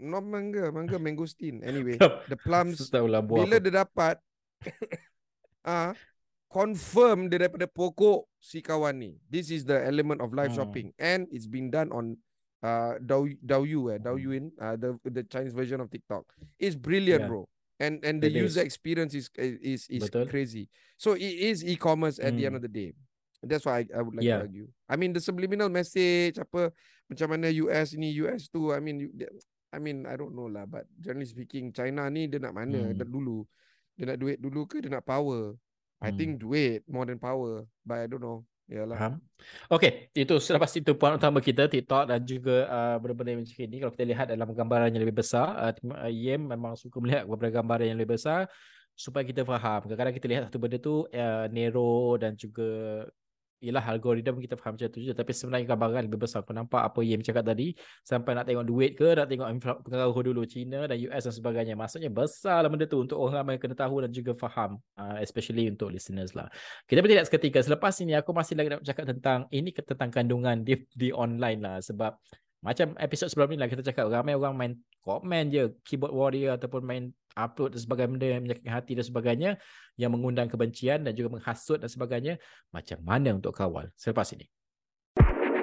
No 0.01 0.17
mangga, 0.21 0.69
mangga 0.69 0.97
mangosteen. 1.01 1.61
Anyway, 1.65 1.97
the 2.31 2.37
plums, 2.37 2.89
bila 3.25 3.57
dia 3.57 3.73
dapat, 3.85 4.21
ah, 5.65 5.97
confirm 6.51 7.31
dia 7.31 7.47
daripada 7.47 7.63
pokok 7.63 8.27
si 8.35 8.59
kawan 8.59 8.99
ni. 8.99 9.11
This 9.31 9.47
is 9.49 9.63
the 9.63 9.79
element 9.79 10.19
of 10.19 10.35
live 10.35 10.51
hmm. 10.51 10.59
shopping 10.59 10.87
and 10.99 11.25
it's 11.31 11.47
been 11.47 11.71
done 11.71 11.87
on 11.95 12.19
uh 12.61 12.99
Dao 12.99 13.25
Douyu 13.39 13.95
eh 13.95 13.97
Douyuin 13.97 14.51
uh 14.59 14.75
the 14.75 14.99
the 15.07 15.23
Chinese 15.23 15.55
version 15.55 15.79
of 15.79 15.87
TikTok. 15.87 16.27
It's 16.59 16.75
brilliant, 16.75 17.25
yeah. 17.25 17.31
bro. 17.31 17.47
And 17.81 18.03
and 18.03 18.21
the 18.21 18.29
it 18.29 18.37
user 18.37 18.61
is. 18.61 18.67
experience 18.67 19.15
is 19.15 19.31
is 19.39 19.87
is 19.87 20.03
Betul. 20.05 20.27
crazy. 20.29 20.67
So 20.99 21.17
it 21.17 21.33
is 21.33 21.65
e-commerce 21.65 22.21
at 22.21 22.35
mm. 22.35 22.37
the 22.37 22.43
end 22.45 22.53
hmm. 22.59 22.61
of 22.61 22.63
the 22.67 22.73
day. 22.73 22.91
That's 23.41 23.65
why 23.65 23.81
I, 23.81 23.97
I 23.97 24.01
would 24.05 24.13
like 24.13 24.27
yeah. 24.27 24.43
to 24.43 24.45
argue. 24.45 24.67
I 24.85 24.99
mean 24.99 25.15
the 25.15 25.23
subliminal 25.23 25.71
message 25.71 26.37
apa 26.37 26.69
macam 27.09 27.27
mana 27.31 27.49
US 27.65 27.97
ni 27.97 28.13
US 28.21 28.51
tu 28.51 28.69
I 28.69 28.83
mean 28.83 29.09
I 29.73 29.79
mean 29.81 30.05
I 30.05 30.13
don't 30.19 30.35
know 30.35 30.51
lah 30.51 30.67
but 30.67 30.85
generally 30.99 31.25
speaking 31.25 31.73
China 31.73 32.05
ni 32.11 32.27
dia 32.27 32.43
nak 32.43 32.53
mana 32.53 32.91
mm. 32.91 33.01
dulu. 33.07 33.47
Dia 33.95 34.13
nak 34.13 34.19
duit 34.19 34.37
dulu 34.37 34.67
ke 34.69 34.83
dia 34.83 34.91
nak 34.93 35.07
power? 35.07 35.57
I 36.01 36.09
hmm. 36.09 36.17
think 36.17 36.31
duit 36.41 36.81
more 36.89 37.05
than 37.05 37.21
power, 37.21 37.63
but 37.85 38.01
I 38.01 38.09
don't 38.09 38.19
know. 38.19 38.41
Yalah. 38.71 38.97
Faham. 38.97 39.13
Okey, 39.67 40.09
itu 40.15 40.35
selepas 40.39 40.71
itu 40.79 40.95
poin 40.95 41.11
utama 41.19 41.43
kita 41.43 41.67
TikTok 41.67 42.07
dan 42.07 42.23
juga 42.23 42.65
uh, 42.71 42.95
benda-benda 43.03 43.43
macam 43.43 43.59
ini 43.67 43.75
kalau 43.83 43.91
kita 43.91 44.05
lihat 44.07 44.25
dalam 44.31 44.47
gambaran 44.47 44.95
yang 44.95 45.03
lebih 45.03 45.19
besar, 45.19 45.75
uh, 45.75 46.07
Yem 46.07 46.47
memang 46.47 46.79
suka 46.79 46.97
melihat 47.03 47.27
beberapa 47.27 47.59
gambaran 47.59 47.91
yang 47.91 47.99
lebih 47.99 48.15
besar 48.15 48.47
supaya 48.95 49.27
kita 49.27 49.43
faham. 49.43 49.83
Kadang-kadang 49.85 50.15
kita 50.15 50.27
lihat 50.31 50.41
satu 50.47 50.57
benda 50.57 50.77
tu 50.79 51.03
uh, 51.03 51.45
narrow 51.51 52.15
dan 52.15 52.31
juga 52.39 53.03
ialah 53.61 53.85
algoritma 53.93 54.41
kita 54.41 54.57
faham 54.57 54.73
macam 54.73 54.89
tu 54.89 54.99
je 55.05 55.13
tapi 55.13 55.31
sebenarnya 55.37 55.69
gambaran 55.69 56.09
lebih 56.09 56.25
besar 56.25 56.41
kau 56.41 56.51
nampak 56.51 56.81
apa 56.81 56.99
yang 57.05 57.21
cakap 57.21 57.45
tadi 57.45 57.77
sampai 58.01 58.33
nak 58.33 58.49
tengok 58.49 58.65
duit 58.65 58.91
ke 58.97 59.13
nak 59.13 59.29
tengok 59.29 59.47
pengaruh 59.85 60.17
dulu 60.25 60.41
China 60.49 60.89
dan 60.89 60.97
US 60.97 61.29
dan 61.29 61.33
sebagainya. 61.33 61.73
Maksudnya 61.77 62.09
besar 62.09 62.65
lah 62.65 62.69
benda 62.73 62.89
tu 62.89 63.05
untuk 63.05 63.21
orang 63.21 63.45
ramai 63.45 63.61
kena 63.61 63.77
tahu 63.77 64.01
dan 64.01 64.09
juga 64.09 64.33
faham 64.33 64.81
uh, 64.97 65.21
especially 65.21 65.69
untuk 65.69 65.93
listeners 65.93 66.33
lah. 66.33 66.49
Kita 66.89 67.05
bertindak 67.05 67.29
seketika. 67.29 67.61
Selepas 67.61 67.93
ini 68.01 68.17
aku 68.17 68.33
masih 68.33 68.57
lagi 68.57 68.73
nak 68.73 68.81
cakap 68.81 69.05
tentang 69.05 69.39
ini 69.53 69.69
tentang 69.71 70.09
kandungan 70.09 70.65
di, 70.65 70.81
di 70.97 71.13
online 71.13 71.61
lah. 71.61 71.77
Sebab 71.85 72.17
macam 72.61 72.93
episod 72.97 73.29
sebelum 73.29 73.53
ni 73.53 73.57
lah 73.57 73.69
kita 73.69 73.81
cakap 73.81 74.09
ramai 74.09 74.37
orang 74.37 74.53
main 74.53 74.73
komen 75.01 75.49
je 75.49 75.73
keyboard 75.81 76.13
warrior 76.13 76.57
ataupun 76.57 76.81
main 76.85 77.03
upload 77.35 77.75
dan 77.75 77.81
sebagainya 77.81 78.11
benda 78.11 78.27
yang 78.27 78.41
menyakitkan 78.43 78.73
hati 78.73 78.91
dan 78.97 79.05
sebagainya 79.05 79.51
yang 79.99 80.11
mengundang 80.11 80.47
kebencian 80.47 81.03
dan 81.03 81.13
juga 81.13 81.39
menghasut 81.39 81.79
dan 81.79 81.89
sebagainya 81.91 82.33
macam 82.71 82.97
mana 83.03 83.35
untuk 83.35 83.55
kawal 83.55 83.87
selepas 83.95 84.31
ini 84.35 84.49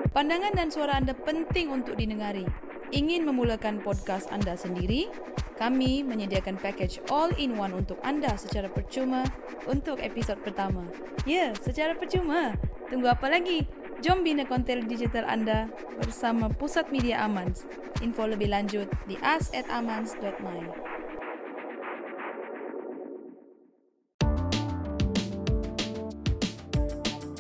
Pandangan 0.09 0.57
dan 0.57 0.73
suara 0.73 0.97
anda 0.97 1.13
penting 1.13 1.69
untuk 1.69 2.01
didengari. 2.01 2.49
Ingin 2.89 3.29
memulakan 3.29 3.85
podcast 3.85 4.33
anda 4.33 4.57
sendiri? 4.57 5.13
Kami 5.61 6.01
menyediakan 6.01 6.57
package 6.57 7.05
all-in-one 7.13 7.77
untuk 7.77 8.01
anda 8.01 8.33
secara 8.41 8.73
percuma 8.73 9.29
untuk 9.69 10.01
episod 10.01 10.41
pertama. 10.41 10.89
Ya, 11.29 11.53
secara 11.61 11.93
percuma. 11.93 12.57
Tunggu 12.89 13.13
apa 13.13 13.29
lagi? 13.29 13.69
Jom 14.01 14.25
bina 14.25 14.49
konten 14.49 14.89
digital 14.89 15.29
anda 15.29 15.69
bersama 16.01 16.49
Pusat 16.49 16.89
Media 16.89 17.29
Amans. 17.29 17.69
Info 18.01 18.25
lebih 18.25 18.49
lanjut 18.49 18.89
di 19.05 19.21
us@amans.my. 19.21 20.88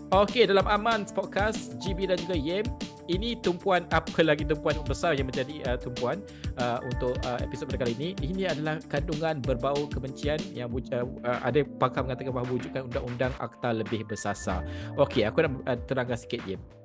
Okey, 0.08 0.48
dalam 0.48 0.64
Amans 0.64 1.12
Podcast, 1.12 1.76
GB 1.84 2.08
dan 2.08 2.16
juga 2.16 2.32
Yem, 2.32 2.64
ini 3.12 3.36
tumpuan 3.44 3.84
apa 3.92 4.24
lagi 4.24 4.40
tumpuan 4.40 4.80
besar 4.88 5.12
yang 5.12 5.28
menjadi 5.28 5.60
uh, 5.68 5.76
tumpuan 5.76 6.24
uh, 6.56 6.80
untuk 6.88 7.12
uh, 7.28 7.36
episod 7.44 7.68
pada 7.68 7.84
kali 7.84 7.92
ini. 7.92 8.08
Ini 8.24 8.56
adalah 8.56 8.80
kandungan 8.88 9.44
berbau 9.44 9.84
kebencian 9.92 10.40
yang 10.56 10.72
uh, 10.72 11.04
uh, 11.04 11.38
ada 11.44 11.60
pakar 11.76 12.08
mengatakan 12.08 12.32
bahawa 12.32 12.48
wujudkan 12.48 12.88
undang-undang 12.88 13.36
akta 13.36 13.68
lebih 13.84 14.08
bersasar. 14.08 14.64
Okey, 14.96 15.28
aku 15.28 15.44
nak 15.44 15.60
uh, 15.68 15.76
terangkan 15.84 16.16
sikit 16.16 16.40
Yem 16.48 16.77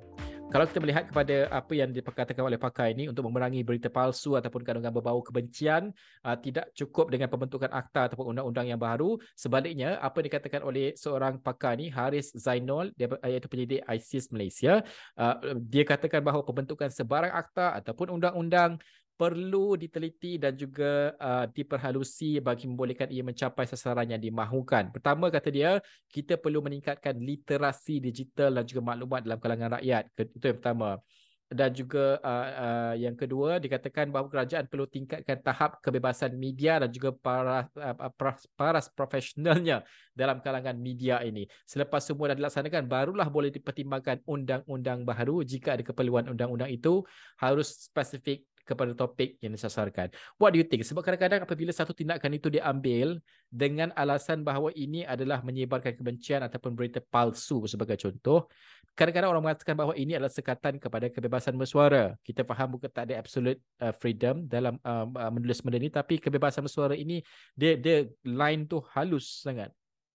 kalau 0.54 0.70
kita 0.70 0.78
melihat 0.78 1.10
kepada 1.10 1.50
apa 1.50 1.72
yang 1.74 1.90
dikatakan 1.90 2.46
oleh 2.46 2.54
pakar 2.54 2.94
ini 2.94 3.10
untuk 3.10 3.26
memerangi 3.26 3.66
berita 3.66 3.90
palsu 3.90 4.38
ataupun 4.38 4.62
kandungan 4.62 4.94
berbau 4.94 5.18
kebencian 5.18 5.90
uh, 6.22 6.38
tidak 6.38 6.70
cukup 6.78 7.10
dengan 7.10 7.26
pembentukan 7.26 7.66
akta 7.74 8.06
ataupun 8.06 8.30
undang-undang 8.30 8.70
yang 8.70 8.78
baru. 8.78 9.18
Sebaliknya 9.34 9.98
apa 9.98 10.22
yang 10.22 10.30
dikatakan 10.30 10.62
oleh 10.62 10.94
seorang 10.94 11.42
pakar 11.42 11.74
ini 11.74 11.90
Haris 11.90 12.30
Zainul 12.38 12.94
dia 12.94 13.10
iaitu 13.26 13.50
penyidik 13.50 13.82
ISIS 13.82 14.30
Malaysia 14.30 14.86
uh, 15.18 15.58
dia 15.58 15.82
katakan 15.82 16.22
bahawa 16.22 16.46
pembentukan 16.46 16.86
sebarang 16.86 17.34
akta 17.34 17.74
ataupun 17.82 18.14
undang-undang 18.14 18.78
perlu 19.14 19.78
diteliti 19.78 20.42
dan 20.42 20.58
juga 20.58 21.14
uh, 21.22 21.46
diperhalusi 21.46 22.42
bagi 22.42 22.66
membolehkan 22.66 23.06
ia 23.14 23.22
mencapai 23.22 23.62
sasaran 23.62 24.10
yang 24.10 24.18
dimahukan. 24.18 24.90
Pertama 24.90 25.30
kata 25.30 25.54
dia, 25.54 25.78
kita 26.10 26.34
perlu 26.34 26.58
meningkatkan 26.66 27.14
literasi 27.14 28.02
digital 28.02 28.58
dan 28.58 28.64
juga 28.66 28.82
maklumat 28.82 29.22
dalam 29.22 29.38
kalangan 29.38 29.78
rakyat. 29.78 30.10
Itu 30.18 30.44
yang 30.50 30.58
pertama. 30.58 30.98
Dan 31.44 31.70
juga 31.70 32.18
uh, 32.18 32.48
uh, 32.50 32.94
yang 32.98 33.14
kedua 33.14 33.62
dikatakan 33.62 34.10
bahawa 34.10 34.26
kerajaan 34.26 34.66
perlu 34.66 34.90
tingkatkan 34.90 35.38
tahap 35.38 35.78
kebebasan 35.78 36.34
media 36.34 36.82
dan 36.82 36.90
juga 36.90 37.14
para 37.14 37.70
uh, 37.78 38.10
para 38.58 38.80
profesionalnya 38.96 39.86
dalam 40.10 40.42
kalangan 40.42 40.74
media 40.74 41.22
ini. 41.22 41.46
Selepas 41.68 42.02
semua 42.02 42.34
dah 42.34 42.38
dilaksanakan 42.40 42.90
barulah 42.90 43.28
boleh 43.30 43.54
dipertimbangkan 43.54 44.24
undang-undang 44.26 45.06
baru 45.06 45.46
jika 45.46 45.78
ada 45.78 45.84
keperluan 45.86 46.26
undang-undang 46.32 46.72
itu 46.74 47.06
harus 47.38 47.86
spesifik 47.86 48.42
kepada 48.64 48.96
topik 48.96 49.36
yang 49.44 49.52
disasarkan. 49.52 50.10
What 50.40 50.56
do 50.56 50.58
you 50.58 50.66
think? 50.66 50.82
Sebab 50.88 51.04
kadang-kadang 51.04 51.44
apabila 51.44 51.70
satu 51.70 51.92
tindakan 51.92 52.32
itu 52.34 52.48
diambil 52.48 53.20
dengan 53.52 53.92
alasan 53.94 54.40
bahawa 54.40 54.72
ini 54.72 55.04
adalah 55.04 55.44
menyebarkan 55.44 55.94
kebencian 55.94 56.40
ataupun 56.42 56.72
berita 56.72 56.98
palsu 56.98 57.68
sebagai 57.68 58.00
contoh, 58.00 58.48
kadang-kadang 58.96 59.30
orang 59.36 59.44
mengatakan 59.52 59.76
bahawa 59.76 59.94
ini 59.94 60.16
adalah 60.16 60.32
sekatan 60.32 60.80
kepada 60.80 61.12
kebebasan 61.12 61.54
bersuara. 61.54 62.16
Kita 62.24 62.42
faham 62.42 62.74
bukan 62.74 62.88
tak 62.88 63.12
ada 63.12 63.20
absolute 63.20 63.60
uh, 63.84 63.92
freedom 63.94 64.48
dalam 64.48 64.80
uh, 64.80 65.06
uh, 65.06 65.30
menulis 65.30 65.60
benda 65.60 65.78
ini 65.78 65.92
tapi 65.92 66.16
kebebasan 66.18 66.64
bersuara 66.64 66.96
ini 66.96 67.20
dia 67.52 67.76
dia 67.76 68.08
line 68.24 68.64
tu 68.64 68.80
halus 68.96 69.44
sangat. 69.44 69.70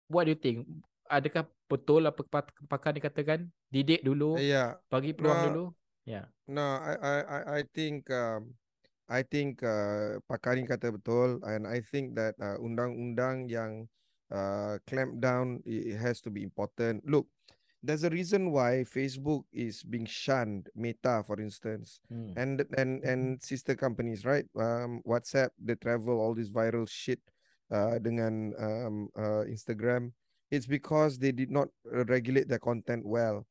What 0.07 0.31
do 0.31 0.33
you 0.33 0.41
think? 0.41 0.65
Adakah 1.07 1.50
betul 1.67 2.03
apa 2.07 2.23
pakar 2.67 2.95
dikatakan 2.95 3.47
didik 3.71 4.03
dulu, 4.07 4.38
yeah. 4.38 4.79
bagi 4.87 5.11
peluang 5.15 5.38
nah, 5.38 5.47
dulu? 5.50 5.65
Yeah. 6.07 6.31
No, 6.47 6.63
I 6.63 6.95
I 6.95 7.39
I 7.59 7.61
think 7.75 8.07
um, 8.15 8.55
I 9.11 9.27
think 9.27 9.63
uh, 9.63 10.23
kata 10.31 10.95
betul 10.95 11.43
and 11.43 11.67
I 11.67 11.83
think 11.83 12.15
that 12.15 12.39
uh, 12.39 12.63
undang-undang 12.63 13.51
yang 13.51 13.91
uh, 14.31 14.79
clamp 14.87 15.19
down 15.19 15.63
it 15.67 15.99
has 15.99 16.23
to 16.23 16.31
be 16.31 16.47
important. 16.47 17.03
Look, 17.07 17.27
there's 17.83 18.07
a 18.07 18.11
reason 18.11 18.55
why 18.55 18.87
Facebook 18.87 19.43
is 19.51 19.83
being 19.83 20.07
shunned, 20.07 20.71
Meta 20.79 21.27
for 21.27 21.43
instance, 21.43 21.99
hmm. 22.07 22.39
and 22.39 22.63
and 22.79 23.03
and 23.03 23.23
sister 23.43 23.75
companies, 23.75 24.23
right? 24.23 24.47
Um, 24.55 25.03
WhatsApp, 25.03 25.51
the 25.59 25.75
travel, 25.75 26.23
all 26.23 26.35
this 26.35 26.55
viral 26.55 26.87
shit 26.87 27.19
uh, 27.75 27.99
dengan 27.99 28.55
um, 28.59 29.11
uh, 29.19 29.43
Instagram. 29.47 30.15
It's 30.55 30.71
because 30.71 31.19
they 31.19 31.35
did 31.35 31.51
not 31.51 31.67
regulate 31.83 32.47
their 32.47 32.63
content 32.63 33.03
well 33.03 33.47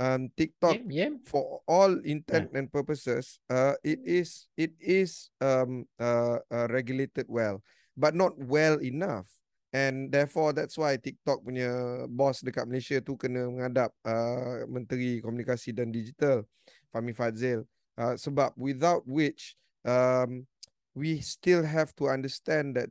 um 0.00 0.32
TikTok 0.32 0.80
yeah, 0.88 1.12
yeah. 1.12 1.20
for 1.28 1.60
all 1.68 1.92
intent 2.08 2.48
yeah. 2.50 2.64
and 2.64 2.72
purposes 2.72 3.36
uh 3.52 3.76
it 3.84 4.00
is 4.00 4.48
it 4.56 4.72
is 4.80 5.28
um 5.44 5.84
uh, 6.00 6.40
uh 6.48 6.66
regulated 6.72 7.28
well 7.28 7.60
but 7.92 8.16
not 8.16 8.32
well 8.40 8.80
enough 8.80 9.28
and 9.76 10.10
therefore 10.10 10.56
that's 10.56 10.80
why 10.80 10.96
TikTok 10.96 11.44
punya 11.44 11.70
boss 12.08 12.40
dekat 12.40 12.64
Malaysia 12.64 12.98
tu 13.04 13.14
kena 13.20 13.46
menghadap 13.46 13.92
uh 14.02 14.64
menteri 14.66 15.20
komunikasi 15.20 15.76
dan 15.76 15.92
digital 15.92 16.48
Fahmi 16.90 17.12
Fadzil 17.12 17.68
uh, 18.00 18.16
sebab 18.16 18.56
without 18.56 19.04
which 19.04 19.54
um 19.84 20.48
we 20.96 21.20
still 21.22 21.62
have 21.62 21.94
to 21.94 22.10
understand 22.10 22.74
that 22.74 22.90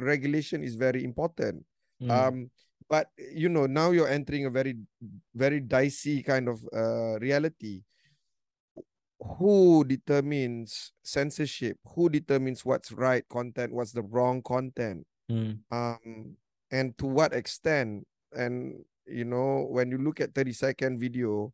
regulation 0.00 0.62
is 0.62 0.78
very 0.78 1.02
important 1.02 1.60
mm. 2.00 2.08
um 2.08 2.48
but 2.88 3.10
you 3.18 3.48
know 3.48 3.66
now 3.66 3.90
you're 3.90 4.08
entering 4.08 4.46
a 4.46 4.50
very 4.50 4.76
very 5.34 5.60
dicey 5.60 6.22
kind 6.22 6.48
of 6.48 6.62
uh, 6.74 7.18
reality. 7.18 7.82
Who 9.38 9.84
determines 9.84 10.92
censorship? 11.02 11.78
Who 11.94 12.08
determines 12.08 12.64
what's 12.64 12.92
right 12.92 13.26
content 13.28 13.72
what's 13.72 13.92
the 13.92 14.02
wrong 14.02 14.42
content? 14.42 15.06
Mm. 15.30 15.58
um 15.72 16.36
and 16.70 16.96
to 16.98 17.06
what 17.06 17.34
extent? 17.34 18.06
And 18.32 18.84
you 19.06 19.24
know 19.24 19.66
when 19.70 19.90
you 19.90 19.98
look 19.98 20.20
at 20.20 20.34
30 20.34 20.52
second 20.52 21.00
video 21.00 21.52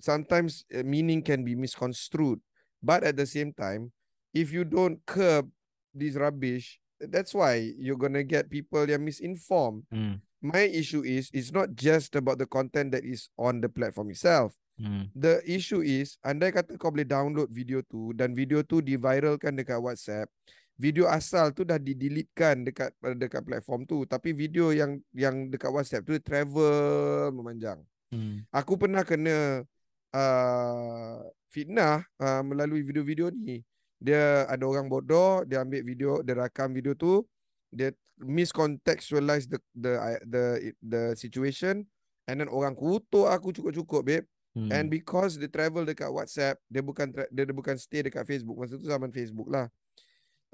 sometimes 0.00 0.64
uh, 0.76 0.82
meaning 0.84 1.22
can 1.22 1.44
be 1.44 1.54
misconstrued. 1.54 2.40
But 2.82 3.02
at 3.02 3.16
the 3.16 3.26
same 3.26 3.52
time 3.52 3.90
if 4.34 4.52
you 4.52 4.62
don't 4.64 5.04
curb 5.06 5.50
this 5.94 6.14
rubbish 6.14 6.78
that's 7.00 7.34
why 7.34 7.72
you're 7.78 7.96
gonna 7.96 8.22
get 8.22 8.48
people 8.50 8.86
they're 8.86 8.98
misinformed. 8.98 9.82
Mm 9.92 10.20
my 10.44 10.68
issue 10.68 11.02
is 11.04 11.32
it's 11.32 11.52
not 11.52 11.72
just 11.72 12.14
about 12.16 12.36
the 12.36 12.48
content 12.48 12.92
that 12.92 13.04
is 13.04 13.28
on 13.36 13.60
the 13.60 13.68
platform 13.68 14.12
itself. 14.12 14.52
Hmm. 14.76 15.08
The 15.16 15.40
issue 15.48 15.80
is 15.80 16.20
andai 16.20 16.52
kata 16.52 16.76
kau 16.76 16.92
boleh 16.92 17.08
download 17.08 17.48
video 17.48 17.80
tu 17.80 18.12
dan 18.12 18.36
video 18.36 18.60
tu 18.60 18.84
diviralkan 18.84 19.56
dekat 19.56 19.80
WhatsApp, 19.80 20.28
video 20.76 21.08
asal 21.08 21.48
tu 21.56 21.64
dah 21.64 21.80
di-deletekan 21.80 22.60
dekat 22.60 22.92
dekat 23.16 23.40
platform 23.40 23.88
tu, 23.88 24.04
tapi 24.04 24.36
video 24.36 24.76
yang 24.76 25.00
yang 25.16 25.48
dekat 25.48 25.72
WhatsApp 25.72 26.04
tu 26.04 26.12
travel 26.20 27.32
memanjang. 27.32 27.80
Hmm. 28.12 28.44
Aku 28.52 28.76
pernah 28.76 29.00
kena 29.00 29.64
uh, 30.12 31.24
fitnah 31.48 32.04
uh, 32.20 32.44
melalui 32.44 32.84
video-video 32.84 33.32
ni. 33.32 33.64
Dia 33.96 34.44
ada 34.44 34.68
orang 34.68 34.92
bodoh, 34.92 35.40
dia 35.48 35.64
ambil 35.64 35.80
video, 35.80 36.20
dia 36.20 36.36
rakam 36.36 36.68
video 36.76 36.92
tu, 36.92 37.24
dia 37.72 37.90
miscontextualize 38.20 39.46
the 39.50 39.60
the 39.76 39.92
the 40.24 40.44
the 40.80 41.02
situation 41.14 41.84
and 42.26 42.40
then 42.40 42.48
orang 42.48 42.72
kutuk 42.72 43.28
aku 43.28 43.52
cukup-cukup 43.52 44.02
babe 44.02 44.26
hmm. 44.56 44.72
and 44.72 44.88
because 44.88 45.36
they 45.36 45.50
travel 45.50 45.84
dekat 45.84 46.08
WhatsApp 46.08 46.56
dia 46.66 46.80
bukan 46.80 47.12
dia, 47.12 47.44
dia 47.44 47.54
bukan 47.54 47.76
stay 47.76 48.02
dekat 48.06 48.24
Facebook 48.24 48.56
masa 48.56 48.80
tu 48.80 48.86
zaman 48.88 49.12
Facebook 49.12 49.48
lah 49.52 49.68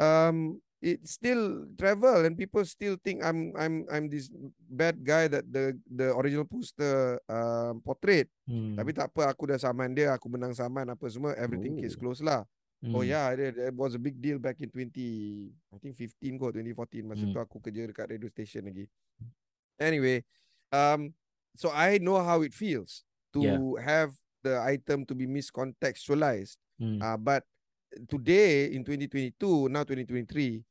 um 0.02 0.58
it 0.82 0.98
still 1.06 1.64
travel 1.78 2.26
and 2.26 2.34
people 2.34 2.66
still 2.66 2.98
think 3.06 3.22
I'm 3.22 3.54
I'm 3.54 3.86
I'm 3.86 4.10
this 4.10 4.26
bad 4.66 4.98
guy 5.06 5.30
that 5.30 5.46
the 5.46 5.78
the 5.86 6.10
original 6.10 6.44
poster 6.44 7.22
uh, 7.30 7.78
portrait. 7.86 8.26
Hmm. 8.50 8.74
Tapi 8.74 8.90
tak 8.90 9.14
apa 9.14 9.30
aku 9.30 9.54
dah 9.54 9.62
saman 9.62 9.94
dia, 9.94 10.10
aku 10.10 10.26
menang 10.26 10.52
saman 10.52 10.90
apa 10.90 11.06
semua, 11.06 11.38
everything 11.38 11.78
case 11.78 11.94
Oh. 11.94 12.02
close 12.02 12.18
lah. 12.20 12.42
Hmm. 12.82 12.94
Oh 12.98 13.02
yeah, 13.06 13.30
it, 13.30 13.56
it 13.58 13.74
was 13.74 13.94
a 13.94 13.98
big 14.02 14.20
deal 14.20 14.38
back 14.38 14.58
in 14.60 14.68
20 14.70 15.50
I 15.72 15.78
think 15.78 15.94
15 15.94 16.34
kot 16.38 16.54
2014 16.58 17.06
masa 17.06 17.24
Hmm. 17.24 17.32
tu 17.32 17.38
aku 17.38 17.62
kerja 17.62 17.86
dekat 17.86 18.10
radio 18.10 18.26
station 18.28 18.66
lagi. 18.66 18.90
Anyway, 19.78 20.24
um 20.74 21.14
so 21.56 21.70
I 21.70 21.98
know 21.98 22.18
how 22.22 22.42
it 22.42 22.54
feels 22.54 23.04
to 23.34 23.42
Yeah. 23.42 23.58
have 23.82 24.14
the 24.42 24.58
item 24.58 25.06
to 25.06 25.14
be 25.14 25.26
miscontextualized. 25.30 26.58
Hmm. 26.78 26.98
Uh, 26.98 27.16
but 27.16 27.44
today 28.08 28.72
in 28.72 28.82
2022, 28.84 29.68
now 29.70 29.84
2023, 29.84 30.64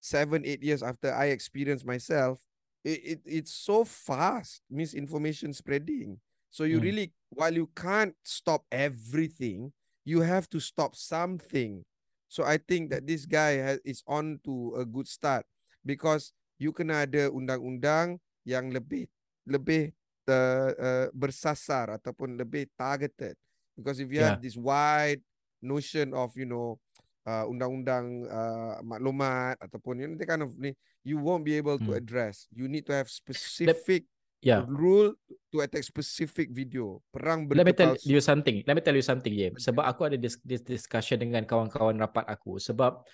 seven, 0.00 0.44
eight 0.46 0.62
years 0.62 0.82
after 0.82 1.12
I 1.12 1.26
experienced 1.36 1.84
myself, 1.84 2.40
it, 2.84 3.00
it 3.04 3.20
it's 3.26 3.52
so 3.52 3.84
fast 3.84 4.62
misinformation 4.70 5.52
spreading. 5.52 6.20
So 6.50 6.64
you 6.64 6.78
Mm. 6.78 6.82
really, 6.82 7.06
while 7.30 7.52
you 7.54 7.68
can't 7.76 8.14
stop 8.24 8.64
everything, 8.72 9.72
you 10.10 10.26
have 10.26 10.50
to 10.50 10.58
stop 10.58 10.98
something. 10.98 11.86
So 12.26 12.42
I 12.42 12.58
think 12.58 12.90
that 12.90 13.06
this 13.06 13.22
guy 13.26 13.62
has, 13.62 13.78
is 13.86 14.02
on 14.10 14.42
to 14.42 14.74
a 14.82 14.84
good 14.84 15.06
start 15.06 15.46
because 15.86 16.34
you 16.58 16.74
kena 16.74 17.06
ada 17.06 17.30
undang-undang 17.30 18.18
yang 18.42 18.74
lebih 18.74 19.06
lebih 19.46 19.94
uh, 20.26 20.70
uh, 20.74 21.06
bersasar 21.14 21.94
ataupun 21.94 22.34
lebih 22.34 22.66
targeted. 22.74 23.38
Because 23.78 24.02
if 24.02 24.10
you 24.10 24.18
have 24.26 24.42
this 24.42 24.58
wide 24.58 25.22
notion 25.62 26.10
of 26.10 26.34
you 26.34 26.46
know 26.46 26.78
uh, 27.26 27.46
undang-undang 27.46 28.26
uh, 28.26 28.82
maklumat 28.82 29.58
ataupun 29.62 30.02
you 30.02 30.06
know, 30.10 30.18
that 30.18 30.26
kind 30.26 30.42
of 30.42 30.50
ni, 30.58 30.74
you 31.06 31.22
won't 31.22 31.46
be 31.46 31.54
able 31.54 31.78
to 31.78 31.94
Hmm. 31.94 32.02
address. 32.02 32.50
You 32.50 32.66
need 32.66 32.84
to 32.90 32.94
have 32.94 33.06
specific 33.10 34.06
Yeah. 34.40 34.64
rule 34.64 35.12
to 35.52 35.60
attack 35.60 35.84
specific 35.84 36.48
video. 36.48 37.04
Perang 37.12 37.44
Let 37.52 37.64
me 37.68 37.76
berita 37.76 37.76
tell 37.76 37.92
palsu. 37.92 38.08
you 38.08 38.20
something. 38.24 38.64
Let 38.64 38.72
me 38.72 38.80
tell 38.80 38.96
you 38.96 39.04
something, 39.04 39.32
James. 39.36 39.60
Sebab 39.68 39.84
aku 39.84 40.08
ada 40.08 40.16
this, 40.16 40.40
this 40.40 40.64
discussion 40.64 41.20
dengan 41.20 41.44
kawan-kawan 41.44 42.00
rapat 42.00 42.24
aku. 42.24 42.56
Sebab 42.56 43.04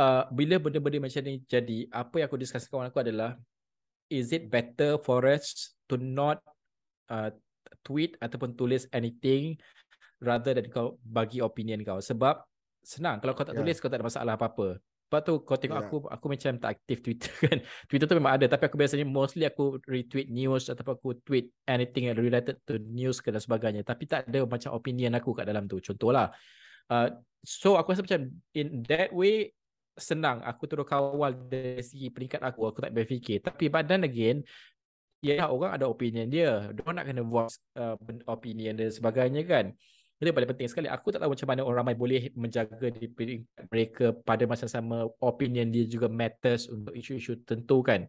uh, 0.00 0.22
bila 0.32 0.56
benda-benda 0.56 1.04
macam 1.04 1.20
ni 1.20 1.44
jadi, 1.44 1.84
apa 1.92 2.24
yang 2.24 2.26
aku 2.32 2.40
discuss 2.40 2.64
dengan 2.64 2.72
kawan 2.72 2.86
aku 2.88 3.00
adalah, 3.04 3.30
is 4.08 4.32
it 4.32 4.48
better 4.48 4.96
for 5.04 5.20
us 5.28 5.76
to 5.84 6.00
not 6.00 6.40
uh, 7.12 7.28
tweet 7.84 8.16
ataupun 8.18 8.56
tulis 8.56 8.88
anything 8.96 9.60
rather 10.24 10.56
than 10.56 10.64
kau 10.72 10.96
bagi 11.04 11.44
opinion 11.44 11.84
kau? 11.84 12.00
Sebab 12.00 12.40
senang. 12.80 13.20
Kalau 13.20 13.36
kau 13.36 13.44
tak 13.44 13.52
Yeah. 13.52 13.68
tulis, 13.68 13.76
kau 13.76 13.92
tak 13.92 14.00
ada 14.00 14.08
masalah 14.08 14.40
apa-apa. 14.40 14.80
Lepas 15.10 15.26
tu 15.26 15.42
kau 15.42 15.58
tengok 15.58 15.74
Yeah. 15.74 15.90
aku, 15.90 15.96
aku 16.06 16.26
macam 16.30 16.52
tak 16.62 16.70
aktif 16.78 17.02
Twitter 17.02 17.34
kan. 17.50 17.58
Twitter 17.90 18.06
tu 18.06 18.14
memang 18.14 18.38
ada 18.38 18.46
tapi 18.46 18.70
aku 18.70 18.78
biasanya 18.78 19.02
mostly 19.02 19.42
aku 19.42 19.82
retweet 19.90 20.30
news 20.30 20.70
ataupun 20.70 20.94
aku 20.94 21.18
tweet 21.26 21.50
anything 21.66 22.06
yang 22.06 22.14
related 22.14 22.62
to 22.62 22.78
news 22.78 23.18
ke 23.18 23.34
dan 23.34 23.42
sebagainya. 23.42 23.82
Tapi 23.82 24.06
tak 24.06 24.30
ada 24.30 24.46
macam 24.46 24.70
opinion 24.70 25.18
aku 25.18 25.34
kat 25.34 25.50
dalam 25.50 25.66
tu. 25.66 25.82
Contohlah. 25.82 26.30
Uh, 26.86 27.10
so 27.42 27.74
aku 27.74 27.90
rasa 27.90 28.06
macam 28.06 28.30
in 28.54 28.86
that 28.86 29.10
way 29.10 29.50
senang 29.98 30.40
aku 30.46 30.70
terus 30.70 30.86
kawal 30.86 31.34
dari 31.34 31.82
segi 31.82 32.08
peringkat 32.08 32.40
aku 32.40 32.70
aku 32.70 32.78
tak 32.80 32.94
berfikir 32.94 33.42
tapi 33.42 33.68
then 33.84 34.06
again 34.06 34.40
ya 35.20 35.46
orang 35.52 35.76
ada 35.76 35.86
opinion 35.86 36.26
dia 36.32 36.72
dia 36.72 36.88
nak 36.88 37.04
kena 37.04 37.20
voice 37.20 37.60
uh, 37.76 37.94
opinion 38.26 38.72
dan 38.80 38.88
sebagainya 38.88 39.44
kan 39.44 39.66
itu 40.20 40.36
paling 40.36 40.50
penting 40.52 40.68
sekali. 40.68 40.86
Aku 40.92 41.08
tak 41.08 41.24
tahu 41.24 41.32
macam 41.32 41.48
mana 41.48 41.60
orang 41.64 41.78
ramai 41.80 41.96
boleh 41.96 42.28
menjaga 42.36 42.92
di 42.92 43.08
peringkat 43.08 43.64
mereka 43.72 44.06
pada 44.20 44.44
masa 44.44 44.68
sama. 44.68 45.08
Opinion 45.16 45.72
dia 45.72 45.88
juga 45.88 46.12
matters 46.12 46.68
untuk 46.68 46.92
isu-isu 46.92 47.40
tentu 47.40 47.80
kan. 47.80 48.04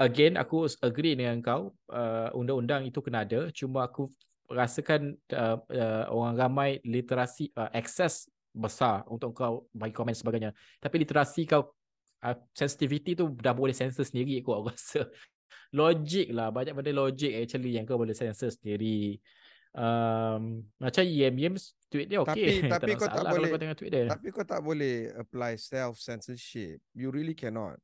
Again 0.00 0.40
aku 0.40 0.64
agree 0.80 1.12
dengan 1.12 1.44
kau. 1.44 1.76
Uh, 1.92 2.32
undang-undang 2.32 2.88
itu 2.88 3.04
kena 3.04 3.28
ada. 3.28 3.52
Cuma 3.52 3.84
aku 3.84 4.08
rasakan 4.48 5.20
uh, 5.36 5.60
uh, 5.68 6.04
orang 6.08 6.34
ramai 6.40 6.70
literasi 6.80 7.52
uh, 7.60 7.68
akses 7.76 8.32
besar 8.48 9.04
untuk 9.12 9.36
kau 9.36 9.68
bagi 9.76 9.92
komen 9.92 10.16
sebagainya. 10.16 10.56
Tapi 10.80 10.96
literasi 11.04 11.44
kau 11.44 11.76
uh, 12.24 12.36
sensitivity 12.56 13.12
tu 13.12 13.28
dah 13.36 13.52
boleh 13.52 13.76
sensor 13.76 14.08
sendiri 14.08 14.40
aku 14.40 14.64
rasa. 14.72 15.12
Logik 15.76 16.32
lah. 16.32 16.48
Banyak 16.48 16.72
benda 16.72 17.04
logik 17.04 17.36
actually 17.36 17.76
yang 17.76 17.84
kau 17.84 18.00
boleh 18.00 18.16
sensor 18.16 18.48
sendiri 18.48 19.20
um, 19.74 20.62
macam 20.78 21.02
Yem 21.02 21.34
Yem 21.34 21.54
tweet 21.90 22.06
dia 22.06 22.18
okey 22.22 22.66
Tapi- 22.66 22.70
tapi 22.74 22.90
kau 22.94 23.06
tak 23.06 23.24
boleh- 23.28 23.50
kau 23.50 23.60
tengok 23.60 23.78
tweet 23.78 23.90
dia 23.92 24.04
Tapi 24.10 24.26
kau 24.30 24.42
tak 24.42 24.60
boleh 24.60 24.94
apply 25.14 25.54
self 25.54 25.98
censorship. 25.98 26.78
You 26.94 27.10
really 27.10 27.34
cannot. 27.34 27.78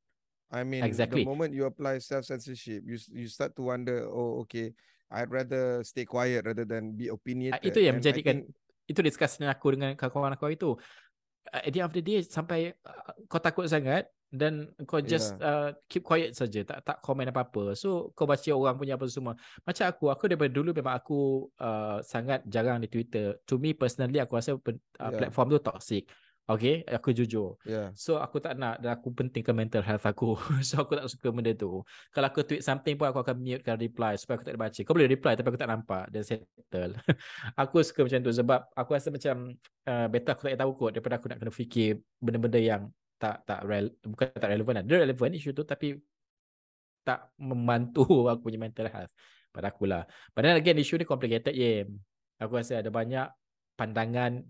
I 0.51 0.67
mean, 0.67 0.83
Exactly. 0.83 1.23
the 1.23 1.31
moment 1.31 1.55
you 1.55 1.63
apply 1.63 2.03
self 2.03 2.27
censorship, 2.27 2.83
you 2.83 2.99
you 3.15 3.31
start 3.31 3.55
to 3.55 3.63
wonder, 3.63 4.03
oh, 4.11 4.43
okay, 4.43 4.75
I'd 5.07 5.31
rather 5.31 5.79
stay 5.87 6.03
quiet 6.03 6.43
rather 6.43 6.67
than 6.67 6.91
be 6.91 7.07
opinionated. 7.07 7.55
Ah, 7.55 7.63
itu 7.63 7.79
yang 7.79 7.99
And 7.99 8.03
menjadikan 8.03 8.37
think- 8.43 8.59
itu 8.91 8.99
discussion 9.01 9.47
aku 9.47 9.79
dengan 9.79 9.95
kawan-kawan 9.95 10.35
aku 10.35 10.51
itu 10.51 10.75
uh, 10.75 11.63
at 11.63 11.71
the 11.71 11.79
end 11.79 11.87
of 11.87 11.95
the 11.95 12.03
day 12.03 12.19
sampai 12.27 12.75
uh, 12.83 13.15
kau 13.31 13.39
takut 13.39 13.71
sangat 13.71 14.11
dan 14.31 14.71
kau 14.87 15.03
just 15.03 15.35
uh, 15.43 15.75
keep 15.91 16.07
quiet 16.07 16.31
saja 16.39 16.63
tak 16.63 16.79
tak 16.87 16.97
komen 17.03 17.27
apa-apa 17.35 17.75
so 17.75 18.15
kau 18.15 18.31
baca 18.31 18.51
orang 18.55 18.79
punya 18.79 18.95
apa 18.95 19.11
semua 19.11 19.35
macam 19.67 19.85
aku 19.91 20.07
aku 20.07 20.25
daripada 20.31 20.51
dulu 20.55 20.71
memang 20.71 20.95
aku 20.95 21.51
uh, 21.59 21.99
sangat 22.07 22.47
jarang 22.47 22.79
di 22.79 22.87
Twitter 22.87 23.43
to 23.43 23.59
me 23.59 23.75
personally 23.75 24.23
aku 24.23 24.39
rasa 24.39 24.55
uh, 24.55 24.79
Yeah. 25.01 25.17
platform 25.27 25.49
tu 25.51 25.59
toxic 25.59 26.05
Okay, 26.51 26.83
aku 26.83 27.15
jujur. 27.15 27.63
Yeah. 27.63 27.95
So 27.95 28.19
aku 28.19 28.43
tak 28.43 28.59
nak 28.59 28.83
dan 28.83 28.99
aku 28.99 29.15
pentingkan 29.15 29.55
mental 29.55 29.87
health 29.87 30.03
aku. 30.03 30.35
so 30.67 30.83
aku 30.83 30.99
tak 30.99 31.07
suka 31.07 31.31
benda 31.31 31.55
tu. 31.55 31.87
Kalau 32.11 32.27
aku 32.27 32.43
tweet 32.43 32.67
something 32.67 32.99
pun 32.99 33.07
aku 33.07 33.23
akan 33.23 33.39
mutekan 33.39 33.79
reply 33.79 34.19
supaya 34.19 34.43
aku 34.43 34.51
tak 34.51 34.59
baca. 34.59 34.81
Kau 34.83 34.91
boleh 34.99 35.15
reply 35.15 35.39
tapi 35.39 35.47
aku 35.47 35.61
tak 35.63 35.71
nampak 35.71 36.11
dan 36.11 36.27
settle. 36.27 36.99
aku 37.63 37.87
suka 37.87 38.03
macam 38.03 38.19
tu 38.27 38.35
sebab 38.35 38.67
aku 38.75 38.91
rasa 38.99 39.15
macam 39.15 39.55
uh, 39.87 40.07
better 40.11 40.33
aku 40.35 40.51
tak 40.51 40.59
tahu 40.59 40.73
kot 40.75 40.91
daripada 40.91 41.15
aku 41.23 41.27
nak 41.31 41.39
kena 41.39 41.53
fikir 41.55 42.03
benda-benda 42.19 42.59
yang 42.59 42.83
tak 43.21 43.45
tak 43.45 43.61
rel, 43.69 43.93
bukan 44.01 44.27
tak 44.33 44.49
relevan 44.49 44.75
lah. 44.81 44.85
Dia 44.89 44.97
relevan 45.05 45.31
isu 45.37 45.53
tu 45.53 45.63
tapi 45.69 45.93
tak 47.05 47.37
membantu 47.37 48.05
aku 48.33 48.49
punya 48.49 48.59
mental 48.59 48.89
health 48.89 49.13
pada 49.53 49.69
aku 49.69 49.85
lah. 49.85 50.03
Padahal 50.33 50.57
again 50.59 50.81
isu 50.81 50.97
ni 50.97 51.05
complicated 51.05 51.53
je. 51.53 51.85
Aku 52.41 52.57
rasa 52.57 52.81
ada 52.81 52.89
banyak 52.89 53.29
pandangan 53.77 54.41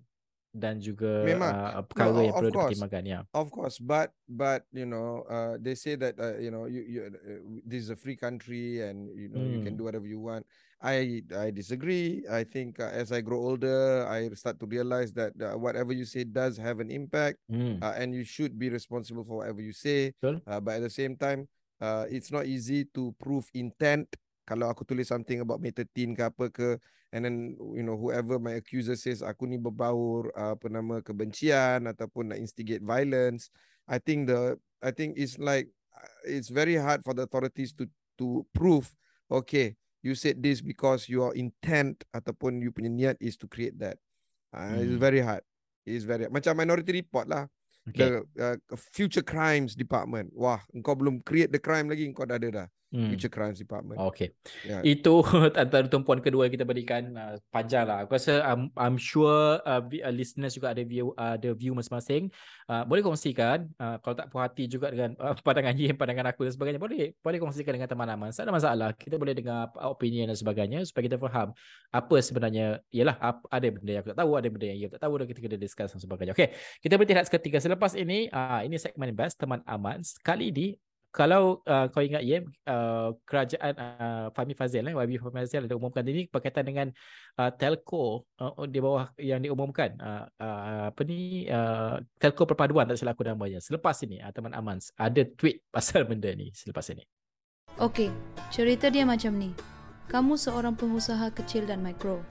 dan 0.51 0.83
juga 0.83 1.23
Memang. 1.27 1.53
uh, 1.55 1.83
perkara 1.87 2.11
No, 2.11 2.21
yang 2.27 2.35
of 2.35 2.43
perlu 2.43 2.51
course. 2.51 2.71
dipertimbangkan 2.75 3.05
ya. 3.07 3.21
Of 3.31 3.47
course, 3.55 3.79
but 3.79 4.11
but 4.27 4.67
you 4.75 4.87
know, 4.91 5.23
uh, 5.31 5.55
they 5.63 5.79
say 5.79 5.95
that 5.95 6.19
uh, 6.19 6.35
you 6.43 6.51
know, 6.51 6.67
you 6.67 6.83
you 6.83 7.01
uh, 7.07 7.39
this 7.63 7.87
is 7.87 7.91
a 7.95 7.99
free 7.99 8.19
country 8.19 8.83
and 8.83 9.07
you 9.15 9.31
know 9.31 9.47
you 9.47 9.63
can 9.63 9.79
Mm. 9.79 9.79
do 9.79 9.85
whatever 9.87 10.07
you 10.11 10.19
want. 10.19 10.43
I 10.83 11.23
I 11.31 11.55
disagree. 11.55 12.27
I 12.27 12.43
think 12.43 12.83
uh, 12.83 12.91
as 12.91 13.15
I 13.15 13.23
grow 13.23 13.39
older, 13.39 14.03
I 14.11 14.27
start 14.35 14.59
to 14.59 14.67
realize 14.67 15.15
that 15.15 15.37
uh, 15.39 15.55
whatever 15.55 15.95
you 15.95 16.03
say 16.09 16.27
does 16.27 16.59
have 16.59 16.83
an 16.83 16.91
impact, 16.91 17.39
Hmm. 17.47 17.79
uh, 17.79 17.95
and 17.95 18.11
you 18.11 18.27
should 18.27 18.59
be 18.59 18.67
responsible 18.67 19.23
for 19.23 19.47
whatever 19.47 19.63
you 19.63 19.77
say. 19.77 20.11
Betul. 20.19 20.43
Uh, 20.49 20.59
but 20.59 20.83
at 20.83 20.83
the 20.83 20.91
same 20.91 21.15
time, 21.15 21.47
uh, 21.79 22.11
it's 22.11 22.33
not 22.35 22.51
easy 22.51 22.83
to 22.99 23.15
prove 23.23 23.47
intent. 23.55 24.11
Kalau 24.51 24.67
aku 24.67 24.83
tulis 24.83 25.07
something 25.07 25.39
about 25.47 25.63
13 25.63 26.19
ke 26.19 26.23
apa 26.27 26.51
ke, 26.51 26.75
and 27.15 27.23
then 27.23 27.55
you 27.71 27.87
know 27.87 27.95
whoever 27.95 28.43
my 28.43 28.59
accuser 28.59 28.99
says 28.99 29.23
aku 29.23 29.47
ni 29.47 29.55
berbaur 29.55 30.35
uh, 30.35 30.59
apa 30.59 30.67
nama 30.67 30.99
kebencian 30.99 31.87
ataupun 31.87 32.35
nak 32.35 32.43
instigate 32.43 32.83
violence, 32.83 33.55
I 33.87 34.03
think 34.03 34.27
the 34.27 34.59
I 34.83 34.91
think 34.91 35.15
it's 35.15 35.39
like 35.39 35.71
uh, 35.95 36.27
it's 36.27 36.51
very 36.51 36.75
hard 36.75 37.07
for 37.07 37.15
the 37.15 37.31
authorities 37.31 37.71
to 37.79 37.87
to 38.19 38.43
prove 38.51 38.91
okay 39.31 39.79
you 40.03 40.19
said 40.19 40.43
this 40.43 40.59
because 40.59 41.07
your 41.07 41.31
intent 41.39 42.03
ataupun 42.11 42.59
you 42.59 42.75
punya 42.75 42.91
niat 42.91 43.17
is 43.23 43.39
to 43.39 43.47
create 43.47 43.79
that. 43.79 44.03
Uh, 44.51 44.83
It's 44.83 44.99
Hmm. 44.99 44.99
very 44.99 45.23
hard. 45.23 45.47
It's 45.87 46.03
very 46.03 46.27
macam 46.27 46.59
minority 46.59 46.91
report 46.91 47.31
lah 47.31 47.47
Okay. 47.91 48.19
the 48.19 48.27
uh, 48.39 48.57
future 48.77 49.23
crimes 49.23 49.79
department. 49.79 50.31
Wah, 50.35 50.63
engkau 50.75 50.95
belum 50.99 51.23
create 51.23 51.55
the 51.55 51.63
crime 51.63 51.87
lagi, 51.87 52.07
engkau 52.07 52.27
dah 52.27 52.39
ada 52.39 52.49
dah. 52.51 52.69
Hmm. 52.91 53.07
Future 53.15 53.31
crimes 53.31 53.63
department. 53.63 54.03
Okay. 54.11 54.35
Yeah. 54.67 54.83
Itu 54.83 55.23
antara 55.63 55.87
tumpuan 55.87 56.19
kedua 56.19 56.51
yang 56.51 56.55
kita 56.59 56.67
berikan 56.67 57.15
uh, 57.15 57.39
panjang 57.55 57.87
lah. 57.87 58.03
Aku 58.03 58.19
rasa 58.19 58.43
I'm, 58.43 58.67
I'm 58.75 58.99
sure 58.99 59.63
uh, 59.63 59.79
uh, 59.79 60.11
listeners 60.11 60.59
juga 60.59 60.75
ada 60.75 60.83
view 60.83 61.15
uh, 61.15 61.39
ada 61.39 61.55
view 61.55 61.71
masing-masing. 61.79 62.35
Uh, 62.67 62.83
boleh 62.83 63.07
kongsikan 63.07 63.71
uh, 63.79 64.03
kalau 64.03 64.19
tak 64.19 64.27
puas 64.35 64.51
hati 64.51 64.67
juga 64.67 64.91
dengan 64.91 65.15
uh, 65.23 65.39
pandangan 65.47 65.79
Yim, 65.79 65.95
pandangan 65.95 66.35
aku 66.35 66.51
dan 66.51 66.53
sebagainya. 66.59 66.83
Boleh 66.83 67.15
boleh 67.23 67.39
kongsikan 67.39 67.79
dengan 67.79 67.87
teman-teman. 67.87 68.35
Tak 68.35 68.43
ada 68.43 68.51
masalah. 68.51 68.91
Kita 68.99 69.15
boleh 69.23 69.39
dengar 69.39 69.71
opinion 69.87 70.27
dan 70.27 70.35
sebagainya 70.35 70.83
supaya 70.83 71.07
kita 71.07 71.15
faham 71.23 71.55
apa 71.95 72.17
sebenarnya 72.19 72.83
ialah 72.91 73.39
ada 73.55 73.67
benda 73.71 73.91
yang 73.95 74.03
aku 74.03 74.11
tak 74.11 74.19
tahu, 74.19 74.31
ada 74.35 74.49
benda 74.51 74.67
yang 74.67 74.79
Yim 74.83 74.91
tak 74.91 75.03
tahu 75.07 75.15
dan 75.15 75.27
kita 75.31 75.39
kena 75.39 75.57
discuss 75.63 75.95
dan 75.95 76.03
sebagainya. 76.03 76.35
Okay, 76.35 76.59
kita 76.83 76.99
berhenti 76.99 77.23
seketika. 77.23 77.63
Selepas 77.63 77.95
ini 77.95 78.27
uh, 78.35 78.67
ini 78.67 78.75
segmen 78.83 79.15
best 79.15 79.39
teman 79.39 79.63
aman. 79.63 80.03
Kali 80.27 80.51
ini 80.51 80.75
kalau 81.11 81.59
uh, 81.67 81.91
kau 81.91 82.07
ingat 82.07 82.23
Yem, 82.23 82.47
uh, 82.71 83.11
kerajaan 83.27 83.75
uh, 83.75 84.27
Fahmi 84.31 84.55
Fazil 84.55 84.87
eh, 84.87 84.95
YB 84.95 85.19
Fahmi 85.19 85.43
Fazil 85.43 85.67
ada 85.67 85.75
umumkan 85.75 86.07
ini 86.07 86.31
berkaitan 86.31 86.63
dengan 86.63 86.87
uh, 87.35 87.51
telco 87.51 88.31
uh, 88.39 88.55
di 88.71 88.79
bawah 88.79 89.11
yang 89.19 89.43
diumumkan 89.43 89.99
uh, 89.99 90.31
uh, 90.39 90.95
apa 90.95 91.03
ni 91.03 91.51
uh, 91.51 91.99
telco 92.15 92.47
perpaduan 92.47 92.87
tak 92.87 93.03
silap 93.03 93.19
aku 93.19 93.27
namanya. 93.27 93.59
Selepas 93.59 93.99
ini 94.07 94.23
uh, 94.23 94.31
teman 94.31 94.55
Amans 94.55 94.95
ada 94.95 95.27
tweet 95.27 95.67
pasal 95.75 96.07
benda 96.07 96.31
ni 96.31 96.55
selepas 96.55 96.87
ini. 96.95 97.03
Okey, 97.83 98.11
cerita 98.55 98.87
dia 98.87 99.03
macam 99.03 99.35
ni. 99.35 99.51
Kamu 100.11 100.39
seorang 100.39 100.75
pengusaha 100.75 101.31
kecil 101.35 101.67
dan 101.67 101.83
mikro. 101.83 102.23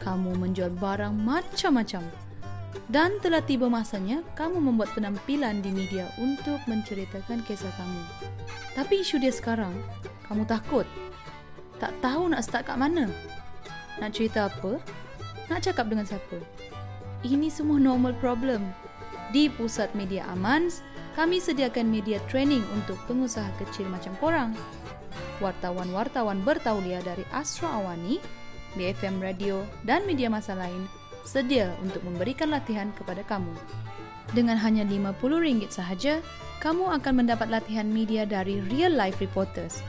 Kamu 0.00 0.40
menjual 0.40 0.72
barang 0.76 1.12
macam-macam. 1.12 2.29
Dan 2.90 3.18
telah 3.22 3.42
tiba 3.42 3.70
masanya 3.70 4.22
kamu 4.34 4.58
membuat 4.58 4.90
penampilan 4.94 5.62
di 5.62 5.70
media 5.70 6.10
untuk 6.18 6.58
menceritakan 6.66 7.42
kisah 7.46 7.70
kamu. 7.78 8.02
Tapi 8.74 9.02
isu 9.02 9.22
dia 9.22 9.30
sekarang, 9.30 9.74
kamu 10.26 10.46
takut. 10.46 10.86
Tak 11.78 11.94
tahu 12.02 12.30
nak 12.30 12.42
start 12.42 12.66
kat 12.66 12.78
mana. 12.78 13.10
Nak 13.98 14.10
cerita 14.14 14.50
apa? 14.50 14.78
Nak 15.50 15.60
cakap 15.66 15.90
dengan 15.90 16.06
siapa? 16.06 16.38
Ini 17.26 17.50
semua 17.50 17.78
normal 17.78 18.14
problem. 18.18 18.62
Di 19.30 19.46
Pusat 19.46 19.94
Media 19.94 20.26
Amans, 20.30 20.82
kami 21.14 21.38
sediakan 21.38 21.90
media 21.90 22.18
training 22.26 22.62
untuk 22.74 22.98
pengusaha 23.06 23.50
kecil 23.62 23.86
macam 23.86 24.14
korang. 24.18 24.50
Wartawan-wartawan 25.38 26.42
bertauliah 26.42 27.02
dari 27.02 27.22
Astra 27.34 27.70
Awani, 27.82 28.18
BFM 28.78 29.18
Radio 29.18 29.62
dan 29.82 30.06
media 30.06 30.30
masa 30.30 30.54
lain 30.54 30.99
sedia 31.24 31.72
untuk 31.80 32.04
memberikan 32.04 32.52
latihan 32.52 32.92
kepada 32.94 33.24
kamu. 33.26 33.52
Dengan 34.30 34.60
hanya 34.62 34.86
RM50 34.86 35.74
sahaja, 35.74 36.22
kamu 36.62 36.92
akan 37.00 37.24
mendapat 37.24 37.48
latihan 37.50 37.88
media 37.88 38.28
dari 38.28 38.62
real 38.70 38.92
life 38.94 39.18
reporters. 39.18 39.82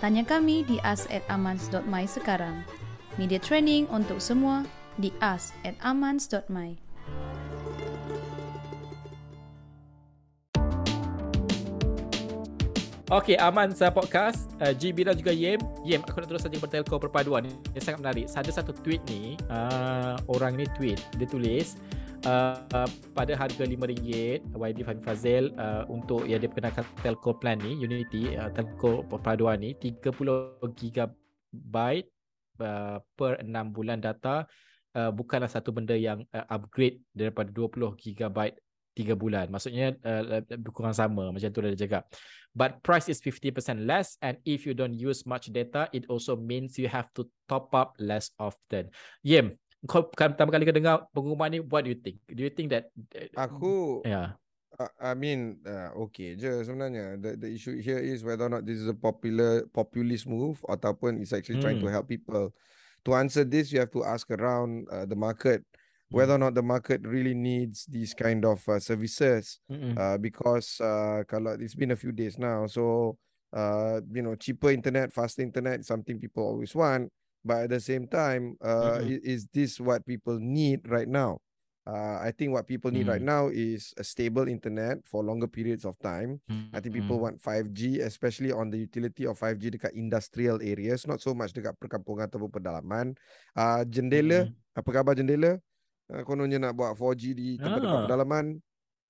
Tanya 0.00 0.22
kami 0.22 0.64
di 0.64 0.78
us@amans.my 0.80 2.04
sekarang. 2.08 2.62
Media 3.20 3.40
training 3.40 3.88
untuk 3.88 4.20
semua 4.20 4.64
di 4.96 5.12
us@amans.my. 5.20 6.85
Okey, 13.06 13.38
Aman 13.38 13.70
saya 13.70 13.94
podcast. 13.94 14.50
Uh, 14.58 14.74
GB 14.74 15.06
dan 15.06 15.14
juga 15.14 15.30
Yem. 15.30 15.62
Yem, 15.86 16.02
aku 16.02 16.18
nak 16.18 16.26
terus 16.26 16.42
saja 16.42 16.58
bertelco 16.58 16.98
perpaduan. 16.98 17.46
Ini 17.46 17.78
sangat 17.78 18.02
menarik. 18.02 18.26
Ada 18.34 18.50
satu 18.50 18.74
tweet 18.82 18.98
ni, 19.06 19.38
uh, 19.46 20.18
orang 20.26 20.58
ni 20.58 20.66
tweet. 20.74 20.98
Dia 21.14 21.30
tulis, 21.30 21.78
uh, 22.26 22.58
uh, 22.74 22.90
pada 23.14 23.38
harga 23.38 23.62
RM5, 23.62 24.42
YB 24.58 24.78
Fahmi 24.82 25.02
Fazil 25.06 25.54
uh, 25.54 25.86
untuk 25.86 26.26
yang 26.26 26.42
dia 26.42 26.50
perkenalkan 26.50 26.82
telco 26.98 27.30
plan 27.38 27.62
ni, 27.62 27.78
Unity, 27.78 28.34
uh, 28.34 28.50
telco 28.50 29.06
perpaduan 29.06 29.62
ni, 29.62 29.78
30 29.78 30.66
GB 30.66 31.76
uh, 32.58 32.98
per 33.14 33.32
6 33.38 33.54
bulan 33.70 34.02
data 34.02 34.50
uh, 34.96 35.10
bukanlah 35.12 35.46
satu 35.46 35.70
benda 35.70 35.94
yang 35.94 36.24
uh, 36.32 36.46
upgrade 36.48 37.04
daripada 37.12 37.52
20 37.52 37.94
GB 38.00 38.38
tiga 38.96 39.12
bulan. 39.12 39.52
Maksudnya 39.52 39.92
uh, 40.00 40.40
kurang 40.72 40.96
sama 40.96 41.28
macam 41.28 41.52
tu 41.52 41.60
dia 41.60 41.76
cakap. 41.76 42.08
But 42.56 42.80
price 42.80 43.12
is 43.12 43.20
50% 43.20 43.84
less 43.84 44.16
and 44.24 44.40
if 44.48 44.64
you 44.64 44.72
don't 44.72 44.96
use 44.96 45.28
much 45.28 45.52
data, 45.52 45.92
it 45.92 46.08
also 46.08 46.40
means 46.40 46.80
you 46.80 46.88
have 46.88 47.12
to 47.20 47.28
top 47.44 47.68
up 47.76 47.92
less 48.00 48.32
often. 48.40 48.88
Yem, 49.20 49.60
kau 49.84 50.08
pertama 50.08 50.48
kali 50.48 50.64
kau 50.64 50.72
dengar 50.72 51.04
pengumuman 51.12 51.52
ni, 51.52 51.60
what 51.60 51.84
do 51.84 51.92
you 51.92 52.00
think? 52.00 52.16
Do 52.32 52.40
you 52.40 52.48
think 52.48 52.72
that... 52.72 52.88
Aku... 53.36 54.00
Yeah. 54.08 54.40
I 55.00 55.16
mean, 55.16 55.64
uh, 55.64 55.96
okay 56.08 56.36
je 56.36 56.52
sebenarnya. 56.60 57.16
The, 57.16 57.40
the 57.40 57.48
issue 57.48 57.80
here 57.80 57.96
is 57.96 58.20
whether 58.20 58.44
or 58.44 58.52
not 58.52 58.68
this 58.68 58.76
is 58.76 58.88
a 58.88 58.96
popular 58.96 59.64
populist 59.72 60.28
move 60.28 60.60
ataupun 60.68 61.16
it's 61.16 61.32
actually 61.32 61.60
hmm. 61.60 61.64
trying 61.64 61.80
to 61.80 61.88
hmm. 61.88 61.96
help 61.96 62.06
people. 62.08 62.52
To 63.08 63.16
answer 63.16 63.46
this, 63.46 63.72
you 63.72 63.80
have 63.80 63.94
to 63.96 64.04
ask 64.04 64.28
around 64.28 64.84
uh, 64.92 65.08
the 65.08 65.16
market. 65.16 65.64
Whether 66.10 66.34
or 66.34 66.38
not 66.38 66.54
the 66.54 66.62
market 66.62 67.00
really 67.04 67.34
needs 67.34 67.86
these 67.86 68.14
kind 68.14 68.44
of 68.44 68.62
uh, 68.68 68.78
services 68.78 69.60
uh, 69.98 70.16
because 70.18 70.80
uh, 70.80 71.26
kalau 71.26 71.58
it's 71.58 71.74
been 71.74 71.90
a 71.90 71.98
few 71.98 72.12
days 72.12 72.38
now 72.38 72.66
so 72.66 73.16
uh, 73.52 74.00
you 74.14 74.22
know 74.22 74.34
cheaper 74.34 74.70
internet 74.70 75.12
faster 75.12 75.42
internet 75.42 75.84
something 75.84 76.18
people 76.18 76.46
always 76.46 76.74
want 76.74 77.10
but 77.44 77.66
at 77.66 77.70
the 77.70 77.80
same 77.80 78.06
time 78.06 78.54
uh, 78.62 79.02
mm-hmm. 79.02 79.18
is 79.22 79.46
this 79.50 79.80
what 79.80 80.06
people 80.06 80.38
need 80.38 80.82
right 80.86 81.08
now 81.08 81.38
uh, 81.86 82.18
I 82.18 82.34
think 82.34 82.50
what 82.50 82.66
people 82.66 82.90
need 82.90 83.06
mm. 83.06 83.14
right 83.14 83.22
now 83.22 83.46
is 83.46 83.94
a 83.94 84.02
stable 84.02 84.50
internet 84.50 85.06
for 85.06 85.22
longer 85.22 85.46
periods 85.46 85.86
of 85.86 85.94
time. 86.02 86.42
Mm. 86.50 86.74
I 86.74 86.82
think 86.82 86.98
people 86.98 87.22
want 87.22 87.38
5G, 87.38 88.02
especially 88.02 88.50
on 88.50 88.74
the 88.74 88.78
utility 88.82 89.22
of 89.22 89.38
5G 89.38 89.78
dekat 89.78 89.94
industrial 89.94 90.58
areas, 90.58 91.06
not 91.06 91.22
so 91.22 91.30
much 91.30 91.54
dekat 91.54 91.78
perkampungan 91.78 92.26
ataupun 92.26 92.50
pedalaman. 92.50 93.14
Uh, 93.54 93.86
jendela, 93.86 94.50
mm. 94.50 94.74
apa 94.74 94.88
khabar 94.90 95.14
jendela? 95.14 95.62
Uh, 96.12 96.22
kononnya 96.22 96.58
nak 96.62 96.74
buat 96.78 96.94
4G 96.94 97.22
di 97.34 97.48
tempat-tempat 97.58 98.00
ah. 98.00 98.04
pedalaman. 98.06 98.46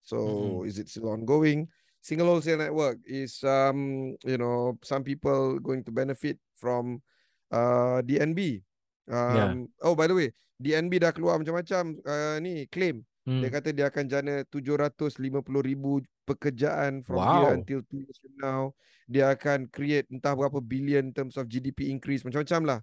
So 0.07 0.17
mm-hmm. 0.19 0.69
is 0.69 0.77
it 0.79 0.87
still 0.89 1.11
ongoing? 1.11 1.67
Single 1.99 2.31
wholesale 2.31 2.63
network 2.63 3.03
is 3.03 3.43
um 3.43 4.15
you 4.23 4.39
know 4.39 4.79
some 4.87 5.03
people 5.03 5.59
going 5.59 5.83
to 5.83 5.91
benefit 5.91 6.39
from 6.55 7.03
uh 7.51 7.99
DNB. 8.07 8.63
Um 9.11 9.35
yeah. 9.35 9.51
oh 9.83 9.99
by 9.99 10.07
the 10.07 10.15
way, 10.15 10.29
DNB 10.57 11.03
dah 11.03 11.13
keluar 11.13 11.37
macam-macam 11.37 11.99
uh, 12.07 12.37
ni 12.41 12.65
claim. 12.71 13.05
Mm. 13.27 13.43
Dia 13.43 13.51
kata 13.51 13.69
dia 13.75 13.87
akan 13.91 14.05
jana 14.07 14.35
750,000 14.47 16.07
pekerjaan 16.23 17.03
from 17.03 17.19
wow. 17.19 17.43
here 17.43 17.59
until 17.59 17.81
2 17.91 18.07
years 18.07 18.19
from 18.23 18.35
now. 18.39 18.63
Dia 19.11 19.35
akan 19.35 19.67
create 19.71 20.07
entah 20.11 20.35
berapa 20.35 20.63
billion 20.63 21.11
in 21.11 21.15
terms 21.15 21.35
of 21.35 21.51
GDP 21.51 21.91
increase 21.91 22.23
macam-macam 22.23 22.63
lah. 22.63 22.81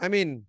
I 0.00 0.08
mean, 0.08 0.48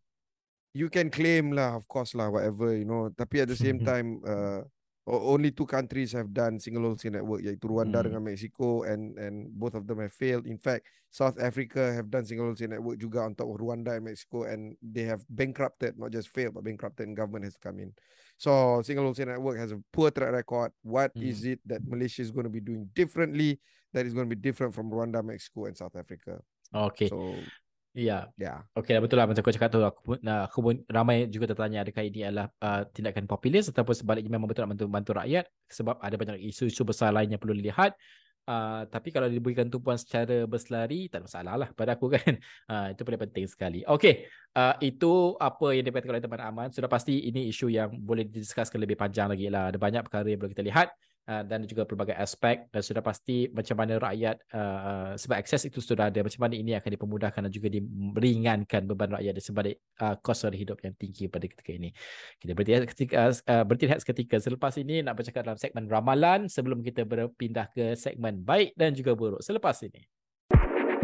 you 0.76 0.92
can 0.92 1.08
claim 1.08 1.56
lah, 1.56 1.80
of 1.80 1.88
course 1.88 2.12
lah, 2.12 2.28
whatever, 2.28 2.76
you 2.76 2.84
know. 2.84 3.08
Tapi 3.16 3.40
at 3.40 3.48
the 3.48 3.56
same 3.56 3.80
time, 3.80 4.20
uh, 4.28 4.60
only 5.08 5.56
two 5.56 5.64
countries 5.64 6.12
have 6.12 6.36
done 6.36 6.60
single 6.60 6.84
wholesale 6.84 7.16
network, 7.16 7.40
iaitu 7.48 7.64
Rwanda 7.72 8.04
mm. 8.04 8.12
dengan 8.12 8.22
Mexico, 8.28 8.84
and 8.84 9.16
and 9.16 9.48
both 9.56 9.72
of 9.72 9.88
them 9.88 10.04
have 10.04 10.12
failed. 10.12 10.44
In 10.44 10.60
fact, 10.60 10.92
South 11.08 11.40
Africa 11.40 11.96
have 11.96 12.12
done 12.12 12.28
single 12.28 12.52
wholesale 12.52 12.76
network 12.76 13.00
juga 13.00 13.24
on 13.24 13.40
top 13.40 13.48
of 13.48 13.56
Rwanda 13.56 13.96
and 13.96 14.04
Mexico, 14.04 14.44
and 14.44 14.76
they 14.84 15.08
have 15.08 15.24
bankrupted, 15.32 15.96
not 15.96 16.12
just 16.12 16.28
failed, 16.28 16.60
but 16.60 16.68
bankrupted, 16.68 17.08
and 17.08 17.16
government 17.16 17.48
has 17.48 17.56
come 17.56 17.80
in. 17.80 17.96
So 18.36 18.84
single 18.84 19.08
wholesale 19.08 19.32
network 19.32 19.56
has 19.64 19.72
a 19.72 19.80
poor 19.96 20.12
track 20.12 20.36
record. 20.36 20.76
What 20.84 21.16
mm. 21.16 21.24
is 21.24 21.48
it 21.48 21.64
that 21.72 21.88
Malaysia 21.88 22.20
is 22.20 22.36
going 22.36 22.52
to 22.52 22.54
be 22.54 22.60
doing 22.60 22.92
differently? 22.92 23.64
That 23.96 24.04
is 24.04 24.12
going 24.12 24.28
to 24.28 24.36
be 24.36 24.42
different 24.44 24.76
from 24.76 24.92
Rwanda, 24.92 25.24
Mexico, 25.24 25.72
and 25.72 25.78
South 25.78 25.96
Africa. 25.96 26.44
Okay. 26.76 27.08
So 27.08 27.40
Ya. 27.96 28.28
Yeah. 28.36 28.68
Okey 28.76 28.92
lah 28.92 29.02
betul 29.08 29.18
lah 29.24 29.28
macam 29.32 29.40
kau 29.40 29.56
cakap 29.56 29.72
tu 29.72 29.80
aku 29.80 30.02
pun 30.04 30.18
aku 30.20 30.60
pun 30.60 30.76
ramai 30.92 31.32
juga 31.32 31.56
tertanya 31.56 31.88
adakah 31.88 32.04
ini 32.04 32.28
adalah 32.28 32.52
uh, 32.60 32.84
tindakan 32.92 33.24
populis 33.24 33.72
ataupun 33.72 33.96
sebaliknya 33.96 34.36
memang 34.36 34.52
betul 34.52 34.68
nak 34.68 34.76
bantu 34.76 34.86
bantu 34.92 35.12
rakyat 35.16 35.48
sebab 35.72 36.04
ada 36.04 36.16
banyak 36.20 36.44
isu-isu 36.44 36.84
besar 36.84 37.16
lain 37.16 37.32
yang 37.32 37.40
perlu 37.40 37.56
dilihat. 37.56 37.96
Uh, 38.46 38.86
tapi 38.94 39.10
kalau 39.10 39.26
diberikan 39.26 39.66
tumpuan 39.74 39.98
secara 39.98 40.46
berselari 40.46 41.10
tak 41.10 41.24
ada 41.24 41.26
masalah 41.26 41.54
lah 41.56 41.70
pada 41.72 41.96
aku 41.96 42.12
kan. 42.12 42.36
Uh, 42.70 42.92
itu 42.92 43.02
paling 43.08 43.22
penting 43.30 43.46
sekali. 43.48 43.80
Okey. 43.88 44.28
Uh, 44.52 44.76
itu 44.84 45.38
apa 45.40 45.72
yang 45.72 45.86
dikatakan 45.88 46.12
oleh 46.20 46.24
teman 46.26 46.42
Aman. 46.44 46.68
Sudah 46.76 46.92
pasti 46.92 47.30
ini 47.30 47.48
isu 47.48 47.72
yang 47.72 47.96
boleh 47.96 48.28
didiskuskan 48.28 48.82
lebih 48.82 49.00
panjang 49.00 49.32
lagi 49.32 49.48
lah. 49.48 49.72
Ada 49.72 49.80
banyak 49.80 50.02
perkara 50.04 50.28
yang 50.28 50.42
perlu 50.42 50.52
kita 50.52 50.66
lihat. 50.68 50.92
Uh, 51.26 51.42
dan 51.42 51.66
juga 51.66 51.90
pelbagai 51.90 52.14
aspek 52.14 52.70
dan 52.70 52.86
sudah 52.86 53.02
pasti 53.02 53.50
macam 53.50 53.82
mana 53.82 53.98
rakyat 53.98 54.46
uh, 54.54 55.18
sebab 55.18 55.42
akses 55.42 55.66
itu 55.66 55.82
sudah 55.82 56.14
ada 56.14 56.22
macam 56.22 56.38
mana 56.38 56.54
ini 56.54 56.78
akan 56.78 56.86
dipermudahkan 56.86 57.42
dan 57.42 57.50
juga 57.50 57.74
dimeringankan 57.74 58.86
beban 58.86 59.10
rakyat 59.18 59.34
di 59.34 59.42
sebalik 59.42 59.76
uh, 60.06 60.22
kos 60.22 60.46
hidup 60.54 60.86
yang 60.86 60.94
tinggi 60.94 61.26
pada 61.26 61.50
ketika 61.50 61.74
ini. 61.74 61.90
Kita 62.38 62.54
berhenti 62.54 62.94
ketika 62.94 63.34
uh, 63.42 63.66
berhenti 63.66 63.90
seketika 64.06 64.38
selepas 64.38 64.78
ini 64.78 65.02
nak 65.02 65.18
bercakap 65.18 65.50
dalam 65.50 65.58
segmen 65.58 65.90
ramalan 65.90 66.46
sebelum 66.46 66.86
kita 66.86 67.10
berpindah 67.10 67.74
ke 67.74 67.98
segmen 67.98 68.46
baik 68.46 68.78
dan 68.78 68.94
juga 68.94 69.18
buruk 69.18 69.42
selepas 69.42 69.82
ini. 69.82 70.06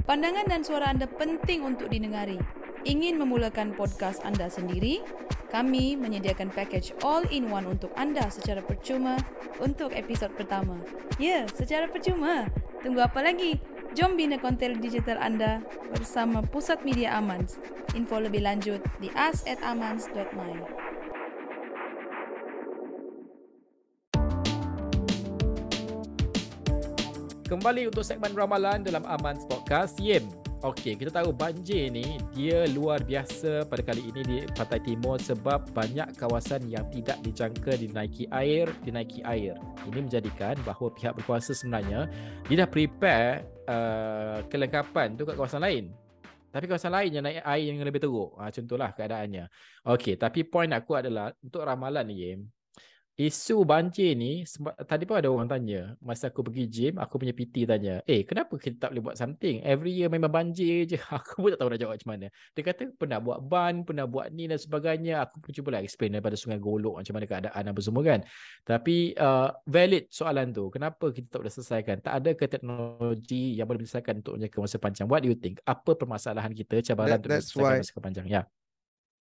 Pandangan 0.05 0.45
dan 0.45 0.61
suara 0.61 0.93
anda 0.93 1.09
penting 1.09 1.65
untuk 1.65 1.89
didengari. 1.89 2.37
Ingin 2.81 3.21
memulakan 3.21 3.77
podcast 3.77 4.25
anda 4.25 4.49
sendiri? 4.49 5.05
Kami 5.53 5.93
menyediakan 5.93 6.49
package 6.49 6.97
all-in-one 7.05 7.69
untuk 7.69 7.93
anda 7.93 8.25
secara 8.33 8.65
percuma 8.65 9.21
untuk 9.61 9.93
episod 9.93 10.33
pertama. 10.33 10.81
Ya, 11.21 11.45
secara 11.53 11.85
percuma. 11.85 12.49
Tunggu 12.81 13.05
apa 13.05 13.21
lagi? 13.21 13.61
Jom 13.93 14.17
bina 14.17 14.41
konten 14.41 14.81
digital 14.81 15.21
anda 15.21 15.61
bersama 15.93 16.41
Pusat 16.41 16.81
Media 16.81 17.21
Amans. 17.21 17.61
Info 17.93 18.17
lebih 18.17 18.41
lanjut 18.41 18.81
di 18.97 19.13
us@amans.my. 19.13 20.57
Kembali 27.45 27.91
untuk 27.93 28.07
segmen 28.07 28.31
ramalan 28.31 28.81
dalam 28.81 29.03
Amans 29.05 29.43
Podcast. 29.45 29.99
Yem, 29.99 30.23
Okey, 30.61 30.93
kita 30.93 31.09
tahu 31.09 31.33
banjir 31.33 31.89
ni 31.89 32.21
dia 32.37 32.69
luar 32.69 33.01
biasa 33.01 33.65
pada 33.65 33.81
kali 33.81 34.13
ini 34.13 34.21
di 34.21 34.37
Pantai 34.53 34.77
Timur 34.85 35.17
sebab 35.17 35.73
banyak 35.73 36.13
kawasan 36.13 36.69
yang 36.69 36.85
tidak 36.93 37.17
dijangka 37.25 37.81
dinaiki 37.81 38.29
air, 38.29 38.69
dinaiki 38.85 39.25
air. 39.25 39.57
Ini 39.89 40.05
menjadikan 40.05 40.53
bahawa 40.61 40.93
pihak 40.93 41.17
berkuasa 41.17 41.57
sebenarnya 41.57 42.05
dia 42.45 42.61
dah 42.61 42.69
prepare 42.69 43.41
uh, 43.65 44.45
kelengkapan 44.53 45.17
tu 45.17 45.25
kat 45.25 45.33
kawasan 45.33 45.65
lain. 45.65 45.89
Tapi 46.53 46.69
kawasan 46.69 46.93
lain 46.93 47.09
yang 47.09 47.25
naik 47.25 47.41
air 47.41 47.65
yang 47.65 47.81
lebih 47.81 47.97
teruk. 48.05 48.37
Ha, 48.37 48.53
contohlah 48.53 48.93
keadaannya. 48.93 49.49
Okey, 49.89 50.13
tapi 50.13 50.45
point 50.45 50.69
aku 50.77 50.93
adalah 50.93 51.33
untuk 51.41 51.65
ramalan 51.65 52.05
ni, 52.05 52.21
Yim, 52.21 52.45
isu 53.19 53.67
banjir 53.67 54.15
ni 54.15 54.47
sebab 54.47 54.75
tadi 54.87 55.03
pun 55.03 55.19
ada 55.19 55.27
orang 55.27 55.47
tanya 55.47 55.93
masa 55.99 56.31
aku 56.31 56.47
pergi 56.47 56.65
gym 56.67 56.93
aku 56.95 57.19
punya 57.19 57.35
PT 57.35 57.67
tanya 57.67 57.99
eh 58.07 58.23
kenapa 58.23 58.55
kita 58.57 58.87
tak 58.87 58.89
boleh 58.95 59.03
buat 59.11 59.17
something? 59.19 59.61
Every 59.61 59.93
year 59.93 60.09
memang 60.09 60.31
banjir 60.33 60.89
je. 60.89 60.97
Aku 61.17 61.45
pun 61.45 61.49
tak 61.53 61.59
tahu 61.61 61.69
nak 61.71 61.79
jawab 61.79 61.93
macam 61.97 62.09
mana. 62.17 62.27
Dia 62.57 62.63
kata 62.65 62.81
pernah 62.97 63.19
buat 63.21 63.39
ban 63.45 63.85
pernah 63.85 64.05
buat 64.09 64.33
ni 64.33 64.49
dan 64.49 64.57
sebagainya. 64.57 65.21
Aku 65.27 65.37
pun 65.43 65.51
cuba 65.53 65.77
lah 65.77 65.81
explain 65.85 66.15
daripada 66.15 66.33
sungai 66.35 66.57
golok 66.57 66.99
macam 66.99 67.13
mana 67.13 67.25
keadaan 67.29 67.63
apa 67.69 67.79
semua 67.83 68.03
kan. 68.03 68.19
Tapi 68.65 69.13
uh, 69.15 69.49
valid 69.69 70.09
soalan 70.09 70.49
tu 70.51 70.67
kenapa 70.73 71.13
kita 71.13 71.27
tak 71.29 71.39
boleh 71.45 71.53
selesaikan? 71.53 71.95
Tak 72.01 72.13
ada 72.23 72.29
ke 72.33 72.45
teknologi 72.49 73.59
yang 73.59 73.69
boleh 73.69 73.85
diselesaikan 73.85 74.25
untuk 74.25 74.35
jangka 74.41 74.57
masa 74.57 74.77
panjang? 74.81 75.07
What 75.07 75.21
do 75.21 75.29
you 75.29 75.37
think? 75.37 75.61
Apa 75.63 75.93
permasalahan 75.93 76.51
kita 76.55 76.81
cabaran 76.81 77.19
That, 77.19 77.27
untuk 77.27 77.31
why... 77.31 77.41
selesaikan 77.43 77.81
masa 77.83 78.01
panjang? 78.01 78.27
Ya. 78.27 78.33
yeah 78.41 78.60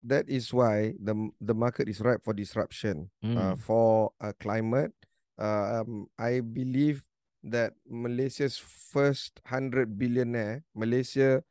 that 0.06 0.30
is 0.30 0.54
why 0.54 0.94
the 1.02 1.14
the 1.42 1.58
market 1.58 1.90
is 1.90 2.00
ripe 2.00 2.22
for 2.22 2.32
disruption 2.38 3.10
mm. 3.26 3.34
uh, 3.34 3.54
Hmm. 3.54 3.60
for 3.60 4.14
uh, 4.22 4.32
climate. 4.38 4.94
Uh, 5.36 5.82
um, 5.84 6.08
I 6.16 6.40
believe 6.40 7.04
that 7.44 7.76
Malaysia's 7.84 8.56
first 8.62 9.42
100 9.50 9.98
billionaire, 9.98 10.64
Malaysia 10.78 11.44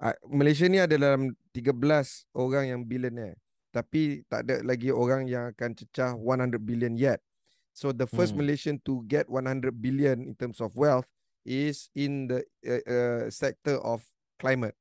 uh, 0.00 0.16
Malaysia 0.26 0.66
ni 0.66 0.80
ada 0.82 0.96
dalam 0.96 1.36
13 1.54 2.26
orang 2.34 2.64
yang 2.66 2.80
billionaire. 2.82 3.38
Tapi 3.70 4.24
tak 4.26 4.48
ada 4.48 4.64
lagi 4.64 4.88
orang 4.88 5.28
yang 5.28 5.52
akan 5.52 5.76
cecah 5.76 6.16
100 6.16 6.58
billion 6.64 6.96
yet. 6.96 7.20
So 7.76 7.94
the 7.94 8.08
first 8.10 8.34
Hmm. 8.34 8.42
Malaysian 8.42 8.76
to 8.88 9.04
get 9.06 9.28
100 9.30 9.70
billion 9.78 10.24
in 10.24 10.34
terms 10.34 10.58
of 10.58 10.74
wealth 10.74 11.06
is 11.46 11.92
in 11.94 12.26
the 12.26 12.42
uh, 12.66 12.82
uh, 12.82 13.22
sector 13.30 13.78
of 13.84 14.02
climate. 14.42 14.74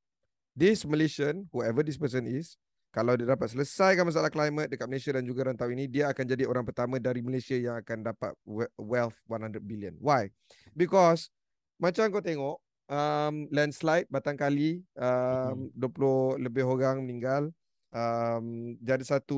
This 0.58 0.82
Malaysian, 0.82 1.46
whoever 1.54 1.86
this 1.86 2.02
person 2.02 2.26
is, 2.26 2.58
kalau 2.98 3.14
dia 3.14 3.30
dapat 3.30 3.54
selesaikan 3.54 4.10
masalah 4.10 4.34
climate 4.34 4.74
dekat 4.74 4.90
Malaysia 4.90 5.14
dan 5.14 5.22
juga 5.22 5.46
rantau 5.46 5.70
ini, 5.70 5.86
dia 5.86 6.10
akan 6.10 6.26
jadi 6.34 6.50
orang 6.50 6.66
pertama 6.66 6.98
dari 6.98 7.22
Malaysia 7.22 7.54
yang 7.54 7.78
akan 7.78 8.10
dapat 8.10 8.34
we- 8.42 8.74
wealth 8.74 9.14
100 9.30 9.62
billion. 9.62 9.94
Why? 10.02 10.34
Because 10.74 11.30
macam 11.78 12.10
kau 12.10 12.26
tengok, 12.26 12.58
um, 12.90 13.46
landslide 13.54 14.10
batang 14.10 14.34
kali, 14.34 14.82
um, 14.98 15.70
20 15.78 16.42
lebih 16.42 16.66
orang 16.66 17.06
meninggal. 17.06 17.54
Um, 17.94 18.74
jadi 18.82 19.06
satu 19.06 19.38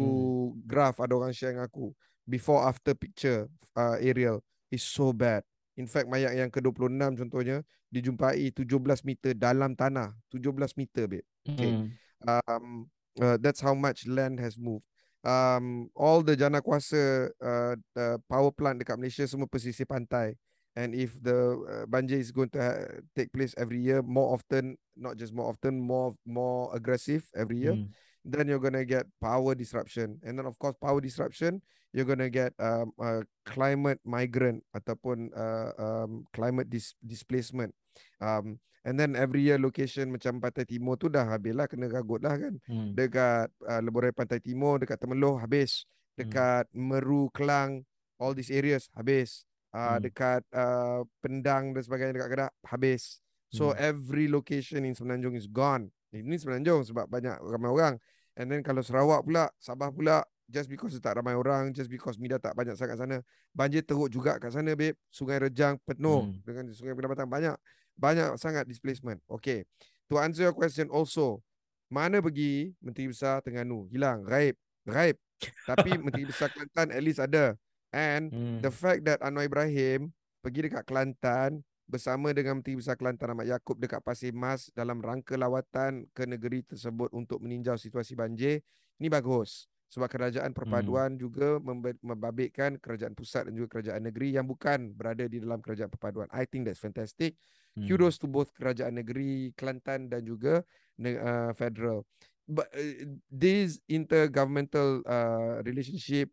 graph 0.64 1.04
ada 1.04 1.20
orang 1.20 1.36
share 1.36 1.52
dengan 1.52 1.68
aku. 1.68 1.92
Before 2.24 2.64
after 2.64 2.96
picture 2.96 3.52
uh, 3.76 4.00
aerial 4.00 4.40
is 4.72 4.88
so 4.88 5.12
bad. 5.12 5.44
In 5.76 5.84
fact 5.84 6.08
mayat 6.08 6.32
yang 6.32 6.48
ke-26 6.48 7.28
contohnya 7.28 7.60
dijumpai 7.92 8.56
17 8.56 9.04
meter 9.04 9.36
dalam 9.36 9.76
tanah. 9.76 10.16
17 10.32 10.80
meter 10.80 11.12
babe. 11.12 11.28
Okay. 11.44 11.76
Hmm. 11.76 11.92
um, 12.24 12.88
uh, 13.22 13.38
that's 13.40 13.62
how 13.62 13.74
much 13.76 14.08
land 14.08 14.40
has 14.40 14.58
moved. 14.58 14.84
Um, 15.24 15.92
all 16.00 16.24
the 16.24 16.36
jana 16.36 16.64
kuasa 16.64 17.28
uh, 17.44 17.76
the 17.92 18.24
power 18.32 18.52
plant 18.56 18.80
dekat 18.80 18.96
Malaysia 18.96 19.28
semua 19.28 19.52
pesisir 19.52 19.84
pantai. 19.84 20.40
And 20.80 20.96
if 20.96 21.20
the 21.20 21.60
uh, 21.60 21.86
banjir 21.92 22.24
is 22.24 22.32
going 22.32 22.56
to 22.56 22.62
ha- 22.62 23.04
take 23.12 23.28
place 23.36 23.52
every 23.60 23.84
year, 23.84 24.00
more 24.00 24.32
often, 24.32 24.80
not 24.96 25.20
just 25.20 25.36
more 25.36 25.52
often, 25.52 25.76
more 25.76 26.16
more 26.24 26.72
aggressive 26.72 27.28
every 27.36 27.60
year, 27.60 27.76
Hmm. 27.76 27.92
then 28.24 28.48
you're 28.48 28.64
gonna 28.64 28.88
get 28.88 29.04
power 29.20 29.52
disruption. 29.58 30.22
And 30.24 30.40
then 30.40 30.48
of 30.48 30.56
course 30.56 30.80
power 30.80 31.04
disruption, 31.04 31.60
you're 31.92 32.08
gonna 32.08 32.32
get 32.32 32.56
um, 32.62 32.96
uh, 32.96 33.28
climate 33.44 34.00
migrant 34.08 34.64
ataupun 34.72 35.36
uh, 35.36 35.74
um, 35.76 36.24
climate 36.32 36.72
dis- 36.72 36.96
displacement. 37.04 37.76
Um, 38.24 38.62
and 38.90 38.98
then 38.98 39.14
every 39.14 39.46
year 39.46 39.62
location 39.62 40.10
macam 40.10 40.42
Pantai 40.42 40.66
Timur 40.66 40.98
tu 40.98 41.14
dah 41.14 41.22
habis 41.30 41.54
lah 41.54 41.70
kena 41.70 41.86
ragut 41.86 42.26
lah 42.26 42.34
kan. 42.42 42.58
Hmm. 42.66 42.98
Dekat 42.98 43.54
uh, 43.62 43.82
Leburai 43.86 44.10
Pantai 44.10 44.42
Timur, 44.42 44.82
dekat 44.82 44.98
Temeloh 44.98 45.38
habis. 45.38 45.86
Hmm. 45.86 46.26
Dekat 46.26 46.66
Meru, 46.74 47.30
Kelang, 47.30 47.86
all 48.18 48.34
these 48.34 48.50
areas 48.50 48.90
habis. 48.98 49.46
Uh, 49.70 50.02
Hmm. 50.02 50.10
Dekat 50.10 50.42
uh, 50.50 51.06
Pendang 51.22 51.78
dan 51.78 51.82
sebagainya 51.86 52.18
dekat 52.18 52.30
Kedah 52.34 52.50
habis. 52.66 53.22
So 53.54 53.70
Hmm. 53.70 53.78
every 53.78 54.26
location 54.26 54.82
in 54.82 54.98
Semenanjung 54.98 55.38
is 55.38 55.46
gone. 55.46 55.94
Ini 56.10 56.42
Semenanjung 56.42 56.82
sebab 56.90 57.06
banyak 57.06 57.38
ramai 57.38 57.70
orang. 57.70 57.94
And 58.34 58.50
then 58.50 58.66
kalau 58.66 58.82
Sarawak 58.82 59.22
pula, 59.22 59.54
Sabah 59.62 59.94
pula, 59.94 60.26
just 60.50 60.66
because 60.66 60.98
tak 60.98 61.22
ramai 61.22 61.38
orang, 61.38 61.70
just 61.70 61.86
because 61.86 62.18
media 62.18 62.42
tak 62.42 62.58
banyak 62.58 62.74
sangat 62.74 62.98
sana, 62.98 63.22
banjir 63.54 63.86
teruk 63.86 64.10
juga 64.10 64.42
kat 64.42 64.50
sana, 64.50 64.74
babe. 64.74 64.98
Sungai 65.14 65.38
Rejang 65.38 65.78
penuh 65.86 66.26
Hmm. 66.26 66.42
dengan 66.42 66.74
Sungai 66.74 66.98
Pendapatan 66.98 67.30
banyak. 67.30 67.54
Banyak 68.00 68.40
sangat 68.40 68.64
displacement. 68.64 69.20
Okay. 69.28 69.68
To 70.08 70.18
answer 70.18 70.48
your 70.48 70.56
question 70.56 70.88
also, 70.88 71.44
mana 71.92 72.24
pergi 72.24 72.72
Menteri 72.80 73.12
Besar 73.12 73.44
Terengganu? 73.44 73.86
Hilang, 73.92 74.24
raib, 74.24 74.56
raib. 74.88 75.20
Tapi 75.68 76.00
Menteri 76.04 76.24
Besar 76.24 76.48
Kelantan 76.50 76.96
at 76.96 77.04
least 77.04 77.20
ada. 77.20 77.60
And 77.92 78.32
Hmm. 78.32 78.62
the 78.64 78.72
fact 78.72 79.04
that 79.04 79.20
Anwar 79.20 79.46
Ibrahim 79.46 80.14
pergi 80.40 80.72
dekat 80.72 80.88
Kelantan 80.88 81.60
bersama 81.90 82.30
dengan 82.32 82.62
Menteri 82.62 82.78
Besar 82.80 82.96
Kelantan 82.96 83.34
Ahmad 83.34 83.50
Yaakob 83.50 83.76
dekat 83.76 84.00
Pasir 84.00 84.32
Mas 84.32 84.70
dalam 84.72 85.02
rangka 85.02 85.36
lawatan 85.36 86.06
ke 86.14 86.24
negeri 86.24 86.62
tersebut 86.64 87.10
untuk 87.12 87.42
meninjau 87.42 87.76
situasi 87.76 88.14
banjir, 88.14 88.62
ini 88.96 89.10
bagus. 89.10 89.66
Sebab 89.90 90.06
kerajaan 90.06 90.54
perpaduan 90.54 91.18
juga 91.18 91.58
membe- 91.58 91.98
membabitkan 92.06 92.78
kerajaan 92.78 93.18
pusat 93.18 93.50
dan 93.50 93.58
juga 93.58 93.78
kerajaan 93.78 94.06
negeri 94.06 94.38
yang 94.38 94.46
bukan 94.46 94.94
berada 94.94 95.26
di 95.26 95.42
dalam 95.42 95.58
kerajaan 95.66 95.90
perpaduan. 95.90 96.30
I 96.30 96.46
think 96.46 96.70
that's 96.70 96.78
fantastic. 96.78 97.34
Hmm. 97.74 97.90
Kudos 97.90 98.22
to 98.22 98.30
both 98.30 98.54
kerajaan 98.54 99.02
negeri 99.02 99.50
Kelantan 99.58 100.06
dan 100.14 100.22
juga 100.22 100.62
uh, 101.02 101.52
federal. 101.58 102.06
But 102.46 102.70
uh, 102.74 103.18
this 103.34 103.82
intergovernmental 103.90 105.02
uh, 105.10 105.66
relationship 105.66 106.30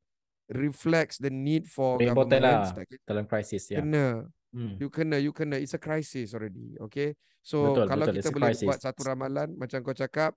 reflects 0.52 1.16
the 1.16 1.32
need 1.32 1.64
for 1.64 1.96
Very 1.96 2.12
important 2.12 2.44
governments 2.44 2.76
lah 2.76 2.84
dalam 3.08 3.24
krisis 3.24 3.72
ya. 3.72 3.80
kena 3.80 4.28
Hmm. 4.56 4.80
You 4.80 4.88
kena, 4.88 5.20
you 5.20 5.36
kena. 5.36 5.60
It's 5.60 5.76
a 5.76 5.82
crisis 5.82 6.32
already. 6.32 6.80
Okay. 6.88 7.12
So 7.44 7.76
Betul, 7.76 7.92
kalau 7.92 8.04
betul. 8.08 8.14
kita 8.16 8.24
It's 8.24 8.32
boleh 8.32 8.48
crisis. 8.56 8.64
buat 8.64 8.80
satu 8.80 9.00
ramalan 9.04 9.48
macam 9.52 9.84
kau 9.84 9.92
cakap, 9.92 10.32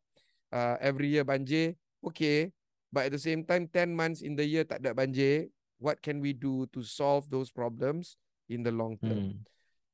uh, 0.52 0.76
every 0.84 1.16
year 1.16 1.24
banjir, 1.24 1.80
okay. 2.04 2.52
But 2.90 3.10
at 3.10 3.12
the 3.14 3.22
same 3.22 3.46
time, 3.46 3.70
10 3.70 3.94
months 3.94 4.26
in 4.26 4.34
the 4.34 4.46
year 4.46 4.66
tak 4.66 4.82
ada 4.82 4.98
banjir. 4.98 5.54
What 5.80 6.02
can 6.04 6.20
we 6.20 6.36
do 6.36 6.68
to 6.76 6.84
solve 6.84 7.30
those 7.32 7.54
problems 7.54 8.20
in 8.52 8.66
the 8.66 8.74
long 8.74 9.00
term? 9.00 9.40
Hmm. 9.40 9.48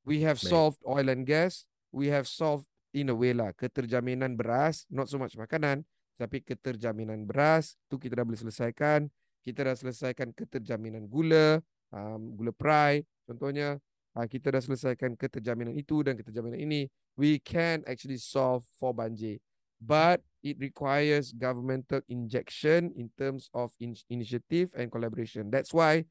We 0.08 0.26
have 0.26 0.42
Baik. 0.42 0.50
solved 0.50 0.80
oil 0.88 1.10
and 1.12 1.28
gas. 1.28 1.70
We 1.94 2.10
have 2.10 2.26
solved 2.26 2.66
in 2.96 3.12
a 3.12 3.16
way 3.16 3.36
lah 3.36 3.52
keterjaminan 3.52 4.40
beras, 4.40 4.88
not 4.88 5.12
so 5.12 5.20
much 5.20 5.36
makanan, 5.36 5.84
tapi 6.16 6.40
keterjaminan 6.40 7.28
beras 7.28 7.76
tu 7.92 8.00
kita 8.00 8.24
dah 8.24 8.26
boleh 8.26 8.40
selesaikan. 8.40 9.12
Kita 9.46 9.62
dah 9.62 9.76
selesaikan 9.78 10.34
keterjaminan 10.34 11.06
gula, 11.06 11.62
um, 11.94 12.34
gula 12.34 12.56
prai 12.56 13.04
contohnya. 13.28 13.78
Uh, 14.16 14.26
kita 14.26 14.48
dah 14.48 14.64
selesaikan 14.64 15.14
keterjaminan 15.20 15.76
itu 15.76 16.00
dan 16.02 16.16
keterjaminan 16.16 16.58
ini. 16.58 16.88
We 17.20 17.38
can 17.44 17.84
actually 17.84 18.18
solve 18.18 18.64
for 18.80 18.96
banjir. 18.96 19.44
But 19.78 20.24
it 20.46 20.62
requires 20.62 21.34
governmental 21.34 22.06
injection 22.06 22.94
in 22.94 23.10
terms 23.18 23.50
of 23.58 23.74
in- 23.82 23.98
initiative 24.14 24.70
and 24.78 24.94
collaboration. 24.94 25.50
That's 25.50 25.74
why 25.74 26.06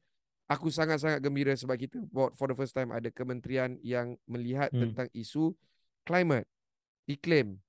aku 0.51 0.67
sangat-sangat 0.67 1.23
gembira 1.23 1.55
sebab 1.55 1.79
kita 1.79 2.03
for, 2.11 2.35
for 2.35 2.51
the 2.51 2.57
first 2.59 2.75
time 2.75 2.91
ada 2.91 3.07
kementerian 3.07 3.79
yang 3.79 4.19
melihat 4.27 4.75
Hmm. 4.75 4.91
tentang 4.91 5.07
isu 5.15 5.55
climate, 6.03 6.51
iklim. 7.07 7.63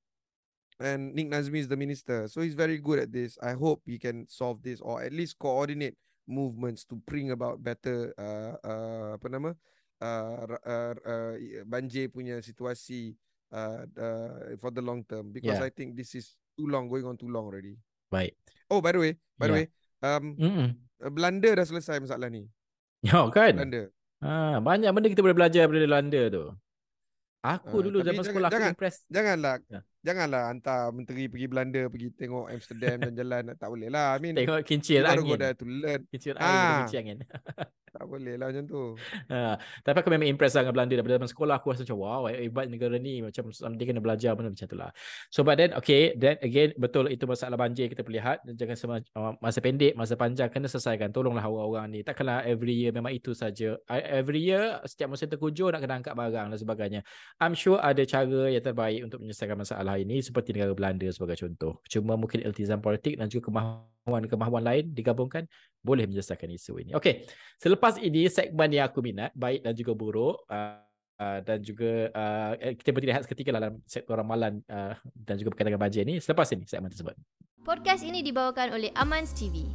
And 0.77 1.15
Nick 1.17 1.33
Nazmi 1.33 1.63
is 1.63 1.71
the 1.71 1.79
minister. 1.79 2.29
So 2.29 2.43
he's 2.45 2.59
very 2.59 2.77
good 2.83 3.01
at 3.01 3.09
this. 3.09 3.39
I 3.41 3.57
hope 3.57 3.81
he 3.87 3.97
can 3.97 4.29
solve 4.29 4.61
this 4.61 4.83
or 4.83 5.01
at 5.01 5.15
least 5.15 5.39
coordinate 5.41 5.97
movements 6.29 6.85
to 6.91 6.99
bring 7.07 7.31
about 7.31 7.63
better 7.63 8.13
uh, 8.19 8.61
uh, 8.61 9.09
apa 9.17 9.27
nama? 9.31 9.51
Uh, 9.97 10.45
uh, 10.67 10.95
uh, 11.01 11.35
banjir 11.65 12.13
punya 12.13 12.45
situasi 12.45 13.17
uh, 13.49 13.89
uh, 13.97 14.53
for 14.61 14.69
the 14.69 14.85
long 14.85 15.01
term 15.09 15.33
because 15.33 15.57
Yeah. 15.57 15.65
I 15.65 15.73
think 15.73 15.97
this 15.97 16.13
is 16.13 16.37
too 16.57 16.67
long 16.67 16.89
going 16.89 17.05
on 17.05 17.15
too 17.15 17.29
long 17.29 17.45
already. 17.45 17.77
Baik. 18.09 18.33
Oh 18.67 18.81
by 18.81 18.91
the 18.91 18.99
way, 18.99 19.13
by 19.37 19.47
the 19.47 19.53
Yeah. 19.53 19.59
way, 19.61 19.67
um 20.03 20.25
Hmm. 20.35 20.67
uh, 20.99 21.13
Belanda 21.13 21.51
dah 21.53 21.65
selesai 21.65 22.01
masalah 22.01 22.27
ni. 22.27 22.49
Ya 23.05 23.23
kan? 23.29 23.53
Belanda. 23.55 23.93
Ha, 24.19 24.59
banyak 24.59 24.91
benda 24.91 25.13
kita 25.13 25.21
boleh 25.21 25.37
belajar 25.37 25.69
daripada 25.69 25.85
Belanda 25.85 26.23
tu. 26.27 26.45
Aku 27.45 27.77
Ah, 27.79 27.83
dulu 27.85 27.99
zaman 28.01 28.11
jangan- 28.17 28.27
sekolah 28.27 28.49
aku 28.49 28.55
jangan- 28.57 28.73
impress. 28.75 28.97
Janganlah 29.07 29.55
Ya. 29.69 29.81
Janganlah 30.07 30.55
hantar 30.55 30.95
menteri 30.95 31.27
pergi 31.27 31.47
Belanda 31.51 31.83
pergi 31.91 32.15
tengok 32.15 32.47
Amsterdam 32.47 32.97
dan 33.03 33.13
jalan 33.19 33.43
tak 33.59 33.67
boleh 33.67 33.91
lah. 33.91 34.15
I 34.15 34.19
mean 34.23 34.39
Tengok 34.39 34.63
kincir 34.63 35.03
angin. 35.03 35.27
go 35.27 35.35
there 35.35 35.59
to 35.59 35.67
learn. 35.67 36.07
Kincir 36.07 36.39
air 36.39 36.47
Ah. 36.47 36.55
ah. 36.55 36.77
kincir 36.87 36.99
angin. 37.03 37.19
Tak 37.97 38.13
boleh 38.13 38.37
lah 38.37 38.53
macam 38.53 38.65
tu. 38.69 38.83
Ha, 39.33 39.57
tapi 39.81 39.97
aku 40.05 40.13
memang 40.13 40.29
impress 40.29 40.53
lah 40.53 40.69
dengan 40.69 40.77
Belanda 40.77 40.93
daripada 41.01 41.17
zaman 41.17 41.31
sekolah 41.33 41.55
aku 41.57 41.73
rasa 41.73 41.81
macam 41.89 41.99
wow 42.05 42.29
hebat 42.29 42.69
negara 42.69 43.01
ni 43.01 43.25
macam 43.25 43.49
dia 43.49 43.85
kena 43.89 44.01
belajar 44.05 44.37
benda 44.37 44.53
macam 44.53 44.69
tu 44.69 44.77
lah. 44.77 44.93
So 45.33 45.41
but 45.41 45.57
then 45.57 45.73
okay 45.73 46.13
then 46.13 46.37
again 46.45 46.77
betul 46.77 47.09
itu 47.09 47.25
masalah 47.25 47.57
banjir 47.57 47.89
kita 47.89 48.05
perlihat 48.05 48.45
jangan 48.53 48.77
semua 48.77 48.97
uh, 49.17 49.33
masa 49.41 49.65
pendek 49.65 49.97
masa 49.97 50.13
panjang 50.13 50.53
kena 50.53 50.69
selesaikan 50.69 51.09
tolonglah 51.09 51.49
orang-orang 51.49 51.89
ni 51.89 52.01
takkanlah 52.05 52.45
every 52.45 52.77
year 52.77 52.93
memang 52.93 53.17
itu 53.17 53.33
saja. 53.33 53.81
Every 53.89 54.45
year 54.45 54.77
setiap 54.85 55.17
musim 55.17 55.33
terkujur 55.33 55.73
nak 55.73 55.81
kena 55.81 55.97
angkat 55.97 56.13
barang 56.13 56.53
dan 56.53 56.59
sebagainya. 56.61 57.01
I'm 57.41 57.57
sure 57.57 57.81
ada 57.81 58.05
cara 58.05 58.53
yang 58.53 58.61
terbaik 58.61 59.09
untuk 59.09 59.25
menyelesaikan 59.25 59.57
masalah 59.57 59.96
ini 59.99 60.23
seperti 60.23 60.53
negara 60.57 60.73
Belanda 60.77 61.09
sebagai 61.11 61.37
contoh. 61.41 61.81
Cuma 61.89 62.15
mungkin 62.15 62.45
iltizam 62.45 62.79
politik 62.81 63.19
dan 63.19 63.27
juga 63.27 63.53
kemahuan-kemahuan 63.53 64.65
lain 64.65 64.85
digabungkan 64.93 65.45
boleh 65.81 66.07
menyelesaikan 66.07 66.49
isu 66.53 66.81
ini. 66.81 66.91
Okey, 66.95 67.27
selepas 67.59 67.99
ini 68.01 68.31
segmen 68.31 68.71
yang 68.73 68.87
aku 68.89 69.03
minat, 69.03 69.35
baik 69.35 69.65
dan 69.65 69.73
juga 69.75 69.93
buruk 69.97 70.37
uh, 70.49 70.81
uh, 71.21 71.39
dan 71.43 71.59
juga 71.61 72.13
uh, 72.13 72.53
kita 72.77 72.91
bertiga 72.93 73.23
seketika 73.25 73.51
lah 73.53 73.61
dalam 73.69 73.77
sektor 73.89 74.15
ramalan 74.17 74.61
uh, 74.69 74.95
dan 75.15 75.35
juga 75.41 75.53
berkaitan 75.53 75.75
dengan 75.75 75.83
banjir 75.83 76.03
ni 76.05 76.21
selepas 76.21 76.49
ini 76.53 76.65
segmen 76.69 76.93
tersebut. 76.93 77.17
Podcast 77.67 78.07
ini 78.07 78.23
dibawakan 78.23 78.79
oleh 78.79 78.95
Amans 78.95 79.35
TV. 79.35 79.67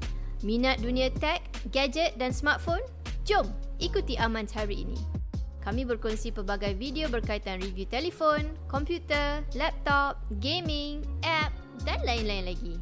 Minat 0.42 0.82
dunia 0.82 1.14
tech, 1.22 1.44
gadget 1.70 2.18
dan 2.18 2.34
smartphone? 2.34 2.82
Jom 3.28 3.46
ikuti 3.78 4.18
Amans 4.18 4.50
hari 4.56 4.88
ini. 4.88 5.21
Kami 5.62 5.86
berkongsi 5.86 6.34
pelbagai 6.34 6.74
video 6.74 7.06
berkaitan 7.06 7.62
review 7.62 7.86
telefon, 7.86 8.50
komputer, 8.66 9.46
laptop, 9.54 10.18
gaming, 10.42 11.06
app 11.22 11.54
dan 11.86 12.02
lain-lain 12.02 12.50
lagi. 12.50 12.76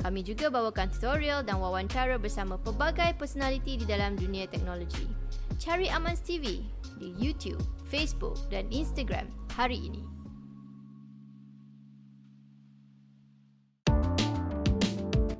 Kami 0.00 0.24
juga 0.24 0.48
bawakan 0.48 0.88
tutorial 0.94 1.44
dan 1.44 1.60
wawancara 1.60 2.16
bersama 2.16 2.56
pelbagai 2.56 3.18
personaliti 3.20 3.82
di 3.82 3.84
dalam 3.84 4.16
dunia 4.16 4.48
teknologi. 4.48 5.04
Cari 5.60 5.92
Amans 5.92 6.24
TV 6.24 6.64
di 6.96 7.12
YouTube, 7.20 7.60
Facebook 7.90 8.38
dan 8.48 8.64
Instagram 8.72 9.28
hari 9.52 9.76
ini. 9.76 10.19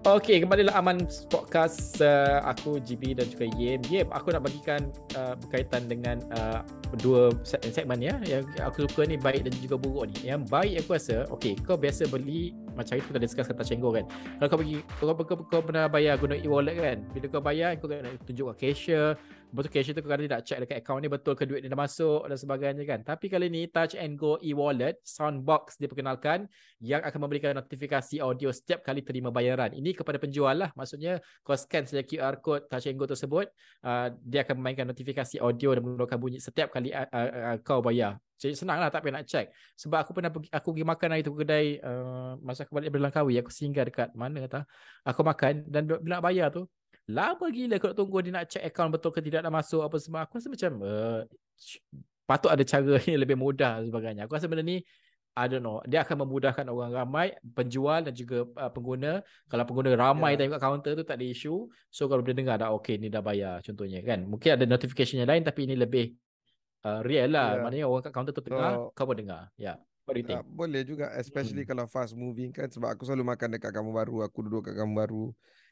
Okey, 0.00 0.40
kembalilah 0.40 0.72
Aman 0.80 1.04
Podcast 1.28 2.00
uh, 2.00 2.40
aku 2.48 2.80
GB 2.80 3.20
dan 3.20 3.28
juga 3.28 3.52
Yem. 3.60 3.84
Yem, 3.92 4.08
aku 4.08 4.32
nak 4.32 4.48
bagikan 4.48 4.88
uh, 5.12 5.36
berkaitan 5.36 5.92
dengan 5.92 6.24
uh, 6.32 6.64
dua 7.04 7.28
se- 7.44 7.60
segmen 7.68 8.00
ya 8.00 8.16
yang 8.24 8.48
aku 8.64 8.88
suka 8.88 9.04
ni 9.04 9.20
baik 9.20 9.44
dan 9.44 9.52
juga 9.60 9.76
buruk 9.76 10.08
ni. 10.08 10.32
Yang 10.32 10.48
baik 10.48 10.74
aku 10.80 10.96
rasa, 10.96 11.28
okey, 11.28 11.52
kau 11.68 11.76
biasa 11.76 12.08
beli 12.08 12.56
macam 12.72 12.96
itu 12.96 13.12
kita 13.12 13.20
discuss 13.20 13.52
kata 13.52 13.60
cenggo 13.60 13.92
kan. 13.92 14.08
Kalau 14.40 14.48
kau 14.48 14.58
pergi 14.64 14.80
kau, 14.96 15.12
kau, 15.12 15.24
kau, 15.28 15.36
kau 15.44 15.60
pernah 15.60 15.84
bayar 15.84 16.16
guna 16.16 16.32
e-wallet 16.32 16.80
kan. 16.80 17.04
Bila 17.12 17.26
kau 17.28 17.44
bayar 17.44 17.76
kau 17.76 17.92
kena 17.92 18.16
tunjuk 18.24 18.56
kat 18.56 18.72
cashier. 18.72 19.20
Betul 19.50 19.70
cashier 19.74 19.98
tu 19.98 20.06
kau 20.06 20.10
kadang 20.14 20.30
nak 20.30 20.46
check 20.46 20.62
dekat 20.62 20.78
account 20.78 21.02
ni 21.02 21.10
betul 21.10 21.34
ke 21.34 21.42
duit 21.42 21.66
dia 21.66 21.70
dah 21.74 21.80
masuk 21.82 22.22
dan 22.30 22.38
sebagainya 22.38 22.84
kan. 22.86 23.02
Tapi 23.02 23.26
kali 23.26 23.50
ni 23.50 23.66
Touch 23.66 23.98
and 23.98 24.14
Go 24.14 24.38
e-wallet 24.38 25.02
Soundbox 25.02 25.74
diperkenalkan 25.82 26.46
yang 26.78 27.02
akan 27.02 27.18
memberikan 27.26 27.58
notifikasi 27.58 28.22
audio 28.22 28.54
setiap 28.54 28.86
kali 28.86 29.02
terima 29.02 29.34
bayaran. 29.34 29.74
Ini 29.74 29.90
kepada 29.98 30.22
penjual 30.22 30.54
lah. 30.54 30.70
Maksudnya 30.78 31.18
kau 31.42 31.58
scan 31.58 31.82
saja 31.82 32.06
QR 32.06 32.38
code 32.38 32.70
Touch 32.70 32.86
and 32.86 32.94
Go 32.94 33.10
tersebut, 33.10 33.50
uh, 33.82 34.14
dia 34.22 34.46
akan 34.46 34.62
memainkan 34.62 34.86
notifikasi 34.86 35.42
audio 35.42 35.74
dan 35.74 35.82
mengeluarkan 35.82 36.18
bunyi 36.22 36.38
setiap 36.38 36.70
kali 36.70 36.94
uh, 36.94 37.10
uh, 37.10 37.54
uh, 37.54 37.56
kau 37.66 37.82
bayar. 37.82 38.22
Jadi 38.40 38.56
senang 38.56 38.80
lah 38.80 38.88
tak 38.88 39.04
payah 39.04 39.20
nak 39.20 39.28
check. 39.28 39.52
Sebab 39.76 39.98
aku 40.00 40.10
pernah 40.16 40.32
pergi, 40.32 40.48
aku 40.48 40.72
pergi 40.72 40.86
makan 40.88 41.08
hari 41.12 41.22
tu 41.26 41.36
kedai 41.36 41.76
uh, 41.84 42.40
masa 42.40 42.64
aku 42.64 42.72
balik 42.72 42.88
dari 42.88 43.02
Langkawi, 43.04 43.34
aku 43.36 43.52
singgah 43.52 43.84
dekat 43.84 44.08
mana 44.16 44.48
kata. 44.48 44.64
Aku 45.04 45.20
makan 45.20 45.68
dan 45.68 45.84
bila 45.84 46.16
nak 46.16 46.24
bayar 46.24 46.48
tu, 46.48 46.64
lama 47.10 47.44
gila 47.50 47.74
aku 47.76 47.86
nak 47.90 47.96
tunggu 47.98 48.18
dia 48.22 48.32
nak 48.32 48.46
check 48.48 48.64
account 48.64 48.90
betul 48.94 49.10
ke 49.10 49.20
tidak 49.20 49.42
dah 49.44 49.52
masuk 49.52 49.82
apa 49.82 49.96
semua. 49.98 50.24
Aku 50.24 50.38
rasa 50.38 50.48
macam 50.48 50.72
uh, 50.82 51.20
patut 52.24 52.50
ada 52.50 52.62
cara 52.62 52.94
yang 53.10 53.20
lebih 53.20 53.36
mudah 53.36 53.82
dan 53.82 53.86
sebagainya. 53.90 54.22
Aku 54.26 54.34
rasa 54.38 54.46
benda 54.46 54.62
ni 54.62 54.80
I 55.38 55.46
don't 55.46 55.62
know. 55.62 55.78
Dia 55.86 56.02
akan 56.02 56.26
memudahkan 56.26 56.66
orang 56.66 56.90
ramai, 56.90 57.30
penjual 57.54 58.02
dan 58.02 58.10
juga 58.10 58.50
uh, 58.58 58.66
pengguna. 58.66 59.22
Kalau 59.46 59.62
pengguna 59.62 59.94
ramai 59.94 60.34
Ya. 60.34 60.34
yeah. 60.34 60.40
tengok 60.50 60.60
kaunter 60.60 60.92
tu 60.98 61.04
tak 61.06 61.22
ada 61.22 61.26
isu. 61.26 61.70
So 61.86 62.10
kalau 62.10 62.20
dia 62.26 62.34
dengar 62.34 62.58
dah 62.58 62.74
okay 62.74 62.98
ni 62.98 63.06
dah 63.06 63.22
bayar 63.22 63.62
contohnya 63.62 64.02
kan. 64.02 64.26
Mungkin 64.26 64.58
ada 64.58 64.66
notification 64.66 65.22
yang 65.22 65.30
lain 65.30 65.46
tapi 65.46 65.70
ini 65.70 65.78
lebih 65.78 66.18
uh, 66.82 67.00
real 67.06 67.30
lah. 67.30 67.56
Ya. 67.56 67.62
Maknanya 67.62 67.86
orang 67.86 68.02
kat 68.02 68.12
kaunter 68.12 68.34
tu 68.34 68.42
dengar, 68.42 68.74
So- 68.74 68.90
kau 68.92 69.06
pun 69.06 69.16
dengar. 69.16 69.48
Ya. 69.54 69.74
Yeah. 69.74 69.76
What 70.04 70.18
do 70.18 70.26
you 70.26 70.34
Uh, 70.34 70.42
boleh 70.42 70.82
juga 70.82 71.06
especially 71.14 71.62
Hmm. 71.62 71.70
kalau 71.70 71.84
fast 71.86 72.18
moving 72.18 72.50
kan 72.50 72.66
sebab 72.66 72.90
aku 72.98 73.06
selalu 73.06 73.30
makan 73.30 73.54
dekat 73.54 73.70
Kampung 73.70 73.94
Baru, 73.94 74.26
aku 74.26 74.42
duduk 74.42 74.66
kat 74.66 74.74
Kampung 74.74 74.98
Baru. 74.98 75.24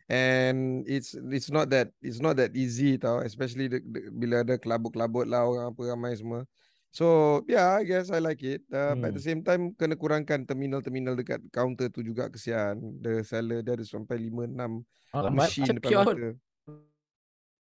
And 0.08 0.88
it's 0.88 1.12
it's 1.12 1.52
not 1.52 1.68
that 1.68 1.92
it's 2.00 2.16
not 2.16 2.40
that 2.40 2.56
easy 2.56 2.96
tau 2.96 3.20
especially 3.20 3.68
de, 3.68 3.84
de, 3.84 4.08
bila 4.08 4.40
ada 4.40 4.56
kelabut-kelabut 4.56 5.28
lah 5.28 5.44
orang 5.44 5.68
apa 5.76 5.80
ramai 5.92 6.16
semua. 6.16 6.48
So 6.88 7.44
yeah, 7.44 7.76
I 7.76 7.84
guess 7.84 8.08
I 8.08 8.16
like 8.24 8.40
it. 8.40 8.64
Uh, 8.72 8.96
But 8.96 9.12
at 9.12 9.20
the 9.20 9.24
same 9.24 9.44
time 9.44 9.76
kena 9.76 10.00
kurangkan 10.00 10.48
terminal-terminal 10.48 11.12
dekat 11.12 11.44
counter 11.52 11.92
tu 11.92 12.00
juga 12.00 12.32
kesian. 12.32 12.80
The 13.04 13.20
seller 13.20 13.60
dia 13.60 13.76
ada 13.76 13.84
sampai 13.84 14.16
5 14.16 14.48
6 14.48 14.80
Oh, 15.12 15.28
machine 15.28 15.76
depan 15.76 15.92
QR 15.92 16.04
mata. 16.08 16.32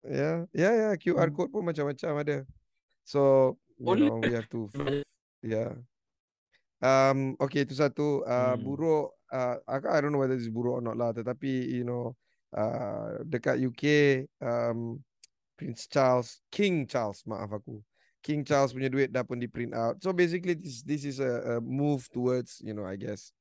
Ya, 0.02 0.50
ya, 0.50 0.70
ya. 0.74 0.90
QR 0.98 1.30
Hmm. 1.30 1.36
code 1.38 1.54
pun 1.54 1.62
macam-macam 1.62 2.12
ada. 2.26 2.38
So, 3.06 3.54
you 3.78 3.86
Boleh. 3.86 4.10
know, 4.10 4.18
we 4.26 4.34
have 4.34 4.50
to, 4.50 4.70
yeah. 5.46 5.78
Um, 6.82 7.38
okay, 7.38 7.62
itu 7.70 7.78
satu. 7.78 8.26
Uh, 8.26 8.58
Hmm. 8.58 8.66
buruk, 8.66 9.14
uh, 9.30 9.62
I 9.70 9.78
I 9.78 9.98
don't 10.02 10.10
know 10.10 10.22
whether 10.22 10.34
it's 10.34 10.50
buruk 10.50 10.82
or 10.82 10.84
not 10.84 10.98
lah. 10.98 11.14
Tetapi, 11.14 11.70
you 11.70 11.86
know, 11.86 12.18
uh, 12.56 13.24
dekat 13.26 13.60
UK, 13.60 13.84
um, 14.44 15.00
Prince 15.58 15.88
Charles, 15.88 16.42
King 16.50 16.88
Charles, 16.88 17.24
maaf 17.28 17.52
aku. 17.54 17.80
King 18.22 18.46
Charles 18.46 18.74
punya 18.74 18.90
duit 18.90 19.10
dah 19.10 19.26
pun 19.26 19.42
di 19.42 19.50
print 19.50 19.74
out. 19.74 19.98
So 20.02 20.14
basically, 20.14 20.54
this 20.54 20.86
this 20.86 21.06
is 21.06 21.18
a, 21.18 21.58
a 21.58 21.62
move 21.62 22.06
towards, 22.14 22.62
you 22.62 22.78
know, 22.78 22.86
I 22.86 22.94
guess, 22.94 23.34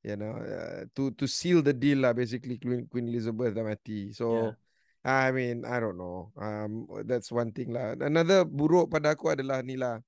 you 0.00 0.16
know, 0.16 0.32
uh, 0.32 0.88
to 0.96 1.12
to 1.20 1.28
seal 1.28 1.60
the 1.60 1.76
deal 1.76 2.00
lah. 2.00 2.16
Basically, 2.16 2.56
Queen 2.56 2.88
Queen 2.88 3.08
Elizabeth 3.08 3.52
dah 3.52 3.64
mati. 3.64 4.12
So. 4.12 4.26
Yeah. 4.32 4.54
I 5.04 5.36
mean, 5.36 5.68
I 5.68 5.84
don't 5.84 6.00
know. 6.00 6.32
Um, 6.32 6.88
that's 7.04 7.28
one 7.28 7.52
thing 7.52 7.76
lah. 7.76 7.92
Another 8.00 8.40
buruk 8.40 8.88
pada 8.88 9.12
aku 9.12 9.36
adalah 9.36 9.60
ni 9.60 9.76
lah. 9.76 10.00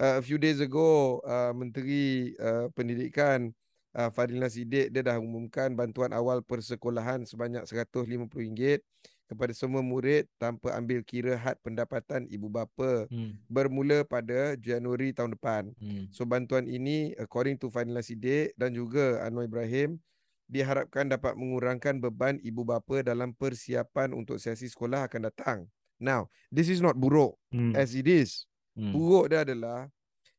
Uh, 0.00 0.16
a 0.16 0.22
few 0.24 0.40
days 0.40 0.64
ago, 0.64 1.20
uh, 1.20 1.52
Menteri 1.52 2.32
uh, 2.40 2.72
Pendidikan 2.72 3.52
uh, 3.94 4.10
Fadilina 4.10 4.48
Sidik 4.48 4.90
dia 4.90 5.02
dah 5.04 5.16
umumkan 5.16 5.72
bantuan 5.72 6.12
awal 6.12 6.42
persekolahan 6.42 7.24
sebanyak 7.24 7.64
RM150 7.64 8.80
kepada 9.28 9.52
semua 9.52 9.84
murid 9.84 10.24
tanpa 10.40 10.72
ambil 10.72 11.04
kira 11.04 11.36
had 11.36 11.60
pendapatan 11.60 12.24
ibu 12.32 12.48
bapa 12.48 13.04
Hmm. 13.12 13.36
bermula 13.44 14.00
pada 14.00 14.56
Januari 14.56 15.12
tahun 15.12 15.36
depan. 15.36 15.68
Hmm. 15.76 16.08
So 16.08 16.24
bantuan 16.24 16.64
ini 16.64 17.12
according 17.20 17.60
to 17.60 17.68
Fadilina 17.68 18.00
Sidik 18.00 18.56
dan 18.56 18.72
juga 18.72 19.20
Anwar 19.20 19.44
Ibrahim 19.44 20.00
diharapkan 20.48 21.04
dapat 21.12 21.36
mengurangkan 21.36 22.00
beban 22.00 22.40
ibu 22.40 22.64
bapa 22.64 23.04
dalam 23.04 23.36
persiapan 23.36 24.16
untuk 24.16 24.40
sesi 24.40 24.64
sekolah 24.64 25.04
akan 25.04 25.28
datang. 25.28 25.58
Now, 26.00 26.32
this 26.48 26.72
is 26.72 26.80
not 26.80 26.96
buruk 26.96 27.36
Hmm. 27.52 27.76
as 27.76 27.92
it 27.92 28.08
is. 28.08 28.48
Hmm. 28.72 28.96
Buruk 28.96 29.28
dia 29.28 29.44
adalah 29.44 29.92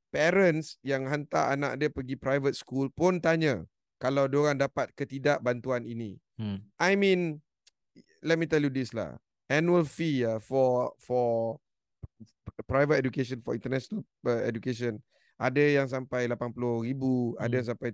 parents 0.09 0.77
yang 0.81 1.05
hantar 1.05 1.53
anak 1.53 1.77
dia 1.77 1.89
pergi 1.89 2.17
private 2.17 2.53
school 2.53 2.89
pun 2.89 3.21
tanya 3.21 3.63
kalau 3.97 4.25
diorang 4.25 4.55
dapat 4.55 4.89
ke 4.93 5.05
tidak 5.05 5.39
bantuan 5.39 5.83
ini. 5.83 6.17
Hmm. 6.35 6.63
I 6.79 6.95
mean, 6.95 7.43
let 8.21 8.39
me 8.39 8.47
tell 8.47 8.61
you 8.61 8.71
this 8.71 8.91
lah. 8.91 9.19
Annual 9.49 9.83
fee 9.83 10.23
uh, 10.23 10.37
for 10.39 10.93
for 11.01 11.57
private 12.67 12.99
education 12.99 13.39
for 13.41 13.55
international 13.55 14.03
uh, 14.23 14.43
education 14.43 14.99
ada 15.39 15.63
yang 15.63 15.87
sampai 15.87 16.27
80,000, 16.27 16.83
ada 17.39 17.47
Hmm. 17.47 17.55
yang 17.55 17.67
sampai 17.67 17.89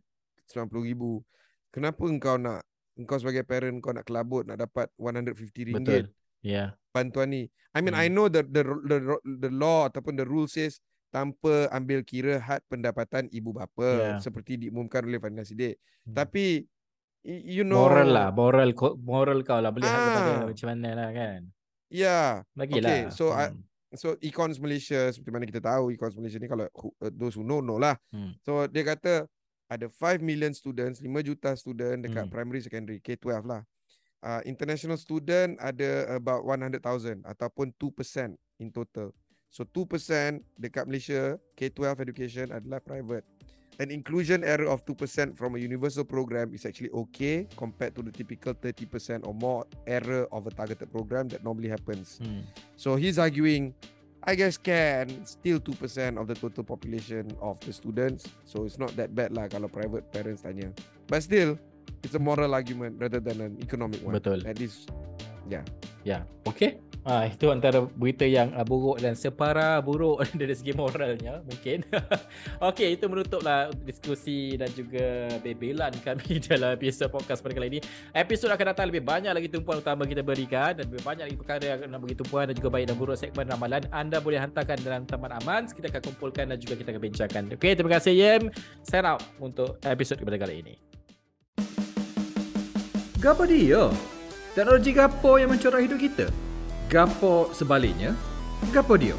90,000. 0.50 1.22
Kenapa 1.70 2.04
engkau 2.06 2.36
nak 2.38 2.66
engkau 2.96 3.18
sebagai 3.20 3.44
parent 3.44 3.78
kau 3.84 3.92
nak 3.92 4.08
kelabut 4.08 4.48
nak 4.48 4.58
dapat 4.58 4.88
150 4.98 5.68
ringgit 5.70 6.10
Betul. 6.10 6.16
Ya. 6.42 6.74
bantuan 6.90 7.30
ni. 7.30 7.44
I 7.76 7.84
mean 7.84 7.94
Hmm. 7.94 8.02
I 8.02 8.08
know 8.10 8.30
the 8.30 8.42
the 8.42 8.62
the 8.88 8.98
the 9.26 9.52
law 9.52 9.90
ataupun 9.90 10.16
the 10.16 10.26
rule 10.26 10.48
says 10.48 10.80
tanpa 11.16 11.72
ambil 11.72 12.04
kira 12.04 12.36
had 12.38 12.60
pendapatan 12.68 13.32
ibu 13.32 13.56
bapa 13.56 13.88
Yeah. 13.88 14.20
seperti 14.20 14.60
diumumkan 14.60 15.08
oleh 15.08 15.16
Fadila 15.16 15.48
Sidik. 15.48 15.80
Hmm. 16.04 16.12
Tapi 16.12 16.68
you 17.24 17.64
know 17.64 17.88
Moral 17.88 18.12
lah, 18.12 18.28
moral 18.30 18.70
moral 19.00 19.40
kau 19.42 19.58
lah 19.58 19.72
boleh 19.72 19.88
hak 19.88 19.96
kepada 19.96 20.32
Ah. 20.36 20.46
macam 20.46 20.68
mana 20.68 20.90
lah 20.92 21.10
kan. 21.10 21.40
Ya. 21.88 22.44
Bagilah. 22.52 22.84
Okay, 22.84 23.02
so 23.10 23.32
I- 23.32 23.56
hmm. 23.56 23.64
So 23.96 24.20
Econs 24.20 24.60
Malaysia 24.60 25.08
seperti 25.08 25.32
mana 25.32 25.48
kita 25.48 25.64
tahu 25.64 25.88
Econs 25.88 26.20
Malaysia 26.20 26.36
ni 26.36 26.52
kalau 26.52 26.68
uh, 26.68 27.08
those 27.16 27.32
who 27.32 27.48
know 27.48 27.64
know 27.64 27.80
lah. 27.80 27.96
Hmm. 28.12 28.36
So 28.44 28.68
dia 28.68 28.84
kata 28.84 29.24
ada 29.72 29.88
5 29.88 30.20
million 30.20 30.52
students, 30.52 31.00
5 31.00 31.08
juta 31.24 31.56
student 31.56 32.04
dekat 32.04 32.28
Hmm. 32.28 32.34
primary 32.34 32.60
secondary 32.60 33.00
K12 33.00 33.48
lah. 33.48 33.64
Uh, 34.20 34.44
international 34.44 35.00
student 35.00 35.56
ada 35.64 36.12
about 36.12 36.44
100,000 36.44 37.24
ataupun 37.24 37.72
2% 37.80 38.36
in 38.60 38.68
total. 38.68 39.16
So 39.50 39.64
2% 39.64 40.42
dekat 40.60 40.84
Malaysia 40.90 41.40
K12 41.56 42.04
education 42.04 42.52
adalah 42.52 42.84
private. 42.84 43.24
an 43.80 43.92
inclusion 43.92 44.44
error 44.44 44.68
of 44.68 44.86
2% 44.86 45.38
from 45.38 45.56
a 45.56 45.60
universal 45.60 46.04
program 46.04 46.54
is 46.54 46.66
actually 46.66 46.90
okay 46.92 47.48
compared 47.58 47.96
to 47.96 48.02
the 48.02 48.12
typical 48.12 48.54
30% 48.54 49.28
or 49.28 49.34
more 49.34 49.66
error 49.88 50.28
of 50.32 50.48
a 50.48 50.52
targeted 50.52 50.92
program 50.92 51.28
that 51.28 51.44
normally 51.44 51.68
happens. 51.68 52.20
Hmm. 52.24 52.42
So 52.76 52.96
he's 52.96 53.20
arguing, 53.20 53.74
I 54.24 54.36
guess 54.36 54.58
can 54.58 55.26
still 55.26 55.60
2% 55.60 56.20
of 56.20 56.28
the 56.28 56.36
total 56.36 56.64
population 56.64 57.32
of 57.42 57.60
the 57.62 57.74
students. 57.74 58.26
So 58.46 58.64
it's 58.66 58.80
not 58.80 58.96
that 58.96 59.14
bad 59.14 59.36
lah 59.36 59.48
kalau 59.48 59.68
private 59.68 60.08
parents 60.12 60.42
tanya. 60.44 60.72
But 61.08 61.24
still, 61.24 61.60
it's 62.04 62.16
a 62.16 62.22
moral 62.22 62.54
argument 62.56 62.98
rather 63.00 63.20
than 63.20 63.42
an 63.42 63.54
economic 63.62 64.02
one. 64.02 64.16
Betul. 64.16 64.46
At 64.48 64.60
least, 64.60 64.90
yeah. 65.50 65.66
Ya, 66.06 66.24
okey. 66.48 66.80
Ah 67.06 67.30
itu 67.30 67.54
antara 67.54 67.86
berita 67.86 68.26
yang 68.26 68.50
uh, 68.58 68.66
buruk 68.66 68.98
dan 68.98 69.14
separa 69.14 69.78
buruk 69.78 70.26
dari 70.42 70.58
segi 70.58 70.74
moralnya 70.74 71.38
mungkin. 71.46 71.86
okey, 72.74 72.98
itu 72.98 73.06
menutuplah 73.06 73.70
diskusi 73.86 74.58
dan 74.58 74.74
juga 74.74 75.30
bebelan 75.46 75.94
kami 76.02 76.42
dalam 76.50 76.74
episod 76.74 77.14
podcast 77.14 77.46
pada 77.46 77.54
kali 77.54 77.78
ini. 77.78 77.80
Episod 78.10 78.50
akan 78.50 78.74
datang 78.74 78.90
lebih 78.90 79.06
banyak 79.06 79.30
lagi 79.30 79.54
tumpuan 79.54 79.86
utama 79.86 80.10
kita 80.10 80.26
berikan 80.26 80.74
dan 80.74 80.90
lebih 80.90 81.06
banyak 81.06 81.30
lagi 81.30 81.38
perkara 81.38 81.64
yang 81.78 81.80
nak 81.94 82.02
bagi 82.02 82.18
tumpuan 82.18 82.50
dan 82.50 82.56
juga 82.58 82.70
baik 82.74 82.86
dan 82.90 82.98
buruk 82.98 83.18
segmen 83.22 83.46
ramalan. 83.54 83.86
Anda 83.94 84.18
boleh 84.18 84.42
hantarkan 84.42 84.78
dalam 84.82 85.06
Taman 85.06 85.32
Aman. 85.46 85.70
Kita 85.70 85.94
akan 85.94 86.02
kumpulkan 86.10 86.50
dan 86.50 86.58
juga 86.58 86.74
kita 86.74 86.90
akan 86.90 87.02
bincangkan. 87.06 87.44
Okey, 87.54 87.78
terima 87.78 88.02
kasih 88.02 88.18
Yem. 88.18 88.50
Sign 88.82 89.06
out 89.06 89.22
untuk 89.38 89.78
episod 89.86 90.18
kepada 90.18 90.42
kali 90.42 90.66
ini. 90.66 90.74
Gapo 93.22 93.46
dia? 93.46 93.94
Teknologi 94.58 94.90
gapo 94.90 95.38
yang 95.38 95.54
mencorah 95.54 95.86
hidup 95.86 96.02
kita? 96.02 96.45
Gapo 96.86 97.50
sebaliknya? 97.50 98.14
Gapo 98.70 98.94
dia? 98.94 99.18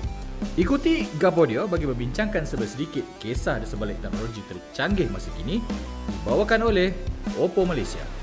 Ikuti 0.55 1.03
Gapo 1.19 1.43
dia 1.43 1.67
bagi 1.67 1.83
membincangkan 1.91 2.47
sedikit 2.47 3.03
kisah 3.19 3.59
di 3.59 3.67
sebalik 3.67 3.99
teknologi 3.99 4.39
tercanggih 4.47 5.11
masa 5.11 5.35
kini 5.35 5.59
dibawakan 6.23 6.71
oleh 6.71 6.95
Oppo 7.35 7.67
Malaysia. 7.67 8.16